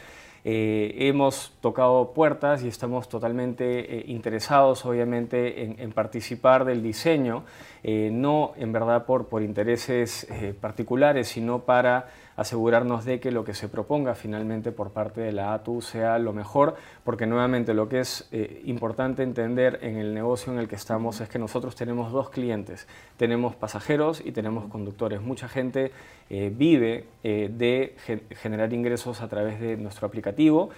Eh, 0.44 1.08
hemos 1.08 1.52
tocado 1.60 2.12
puertas 2.12 2.62
y 2.62 2.68
estamos 2.68 3.08
totalmente 3.08 3.98
eh, 3.98 4.04
interesados, 4.06 4.84
obviamente, 4.84 5.82
en, 5.82 5.92
participar 5.92 6.64
del 6.64 6.82
diseño, 6.82 7.44
eh, 7.82 8.10
no 8.12 8.52
en 8.56 8.72
verdad 8.72 9.06
por, 9.06 9.26
por 9.26 9.42
intereses 9.42 10.26
particulares, 10.60 11.28
sino 11.28 11.60
para 11.60 12.08
asegurarnos 12.36 13.04
de 13.04 13.18
que 13.18 13.30
lo 13.30 13.44
que 13.44 13.54
se 13.54 13.68
proponga 13.68 14.14
finalmente 14.14 14.72
por 14.72 14.92
parte 14.92 15.20
de 15.20 15.32
la 15.32 15.54
ATU 15.54 15.80
sea 15.80 16.18
lo 16.18 16.32
mejor, 16.32 16.76
porque 17.02 17.26
nuevamente 17.26 17.74
lo 17.74 17.88
que 17.88 18.00
es 18.00 18.28
eh, 18.30 18.62
importante 18.66 19.22
entender 19.22 19.78
en 19.82 19.96
el 19.96 20.14
negocio 20.14 20.52
en 20.52 20.58
el 20.58 20.68
que 20.68 20.76
estamos 20.76 21.20
es 21.20 21.28
que 21.28 21.38
nosotros 21.38 21.74
tenemos 21.74 22.12
dos 22.12 22.30
clientes, 22.30 22.86
tenemos 23.16 23.56
pasajeros 23.56 24.22
y 24.24 24.32
tenemos 24.32 24.66
conductores. 24.70 25.20
Mucha 25.20 25.48
gente 25.48 25.92
eh, 26.28 26.52
vive 26.54 27.06
eh, 27.24 27.50
de 27.52 27.96
generar 28.36 28.72
ingresos 28.72 29.22
a 29.22 29.28
través 29.28 29.60
de 29.60 29.76
nuestro 29.76 30.06
aplicativo. 30.06 30.70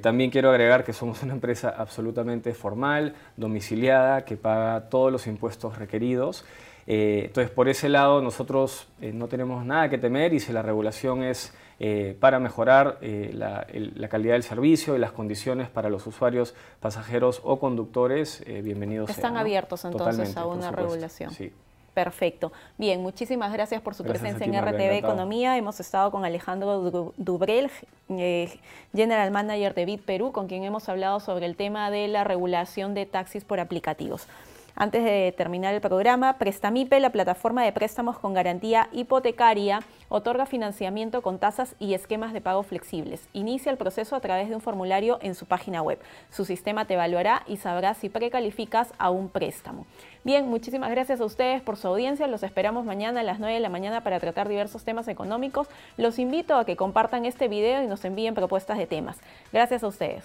también 0.00 0.30
quiero 0.30 0.48
agregar 0.48 0.84
que 0.84 0.94
somos 0.94 1.22
una 1.22 1.34
empresa 1.34 1.68
absolutamente 1.68 2.54
formal, 2.54 3.14
domiciliada, 3.36 4.24
que 4.24 4.38
paga 4.38 4.88
todos 4.88 5.12
los 5.12 5.26
impuestos 5.26 5.76
requeridos. 5.76 6.46
Eh, 6.86 7.24
entonces, 7.26 7.50
por 7.50 7.68
ese 7.68 7.88
lado, 7.88 8.22
nosotros 8.22 8.88
eh, 9.00 9.12
no 9.12 9.26
tenemos 9.26 9.64
nada 9.64 9.88
que 9.88 9.98
temer 9.98 10.32
y 10.32 10.40
si 10.40 10.52
la 10.52 10.62
regulación 10.62 11.24
es 11.24 11.52
eh, 11.80 12.16
para 12.20 12.38
mejorar 12.38 12.98
la, 13.00 13.66
calidad 14.08 14.34
del 14.34 14.44
servicio 14.44 14.94
y 14.96 14.98
las 14.98 15.12
condiciones 15.12 15.68
para 15.68 15.90
los 15.90 16.06
usuarios, 16.06 16.54
pasajeros 16.80 17.40
o 17.44 17.58
conductores, 17.58 18.42
bienvenidos 18.62 19.10
Están 19.10 19.36
abiertos 19.36 19.84
entonces 19.84 20.36
a 20.36 20.46
una 20.46 20.70
regulación. 20.70 21.30
Sí. 21.32 21.52
Perfecto. 21.92 22.52
Bien, 22.76 23.00
muchísimas 23.00 23.50
gracias 23.54 23.80
por 23.80 23.94
su 23.94 24.04
presencia 24.04 24.44
en 24.44 24.54
RTV 24.54 24.98
Economía. 24.98 25.56
Hemos 25.56 25.80
estado 25.80 26.10
con 26.10 26.26
Alejandro 26.26 27.14
Dubrel, 27.16 27.70
General 28.94 29.30
Manager 29.30 29.74
de 29.74 29.84
Bit 29.86 30.02
Perú, 30.02 30.30
con 30.30 30.46
quien 30.46 30.64
hemos 30.64 30.90
hablado 30.90 31.20
sobre 31.20 31.46
el 31.46 31.56
tema 31.56 31.90
de 31.90 32.06
la 32.08 32.22
regulación 32.22 32.92
de 32.92 33.06
taxis 33.06 33.44
por 33.44 33.60
aplicativos. 33.60 34.28
Antes 34.78 35.04
de 35.04 35.32
terminar 35.34 35.72
el 35.72 35.80
programa, 35.80 36.36
Prestamipe, 36.36 37.00
la 37.00 37.08
plataforma 37.08 37.64
de 37.64 37.72
préstamos 37.72 38.18
con 38.18 38.34
garantía 38.34 38.90
hipotecaria, 38.92 39.80
otorga 40.10 40.44
financiamiento 40.44 41.22
con 41.22 41.38
tasas 41.38 41.74
y 41.78 41.94
esquemas 41.94 42.34
de 42.34 42.42
pago 42.42 42.62
flexibles. 42.62 43.26
Inicia 43.32 43.72
el 43.72 43.78
proceso 43.78 44.14
a 44.14 44.20
través 44.20 44.50
de 44.50 44.54
un 44.54 44.60
formulario 44.60 45.18
en 45.22 45.34
su 45.34 45.46
página 45.46 45.80
web. 45.80 45.98
Su 46.30 46.44
sistema 46.44 46.84
te 46.84 46.92
evaluará 46.92 47.42
y 47.46 47.56
sabrá 47.56 47.94
si 47.94 48.10
precalificas 48.10 48.92
a 48.98 49.08
un 49.08 49.30
préstamo. 49.30 49.86
Bien, 50.24 50.46
muchísimas 50.46 50.90
gracias 50.90 51.22
a 51.22 51.24
ustedes 51.24 51.62
por 51.62 51.78
su 51.78 51.88
audiencia. 51.88 52.26
Los 52.26 52.42
esperamos 52.42 52.84
mañana 52.84 53.20
a 53.20 53.24
las 53.24 53.38
9 53.38 53.54
de 53.54 53.60
la 53.60 53.70
mañana 53.70 54.02
para 54.02 54.20
tratar 54.20 54.46
diversos 54.46 54.84
temas 54.84 55.08
económicos. 55.08 55.68
Los 55.96 56.18
invito 56.18 56.54
a 56.54 56.66
que 56.66 56.76
compartan 56.76 57.24
este 57.24 57.48
video 57.48 57.82
y 57.82 57.86
nos 57.86 58.04
envíen 58.04 58.34
propuestas 58.34 58.76
de 58.76 58.86
temas. 58.86 59.16
Gracias 59.54 59.82
a 59.82 59.86
ustedes. 59.86 60.24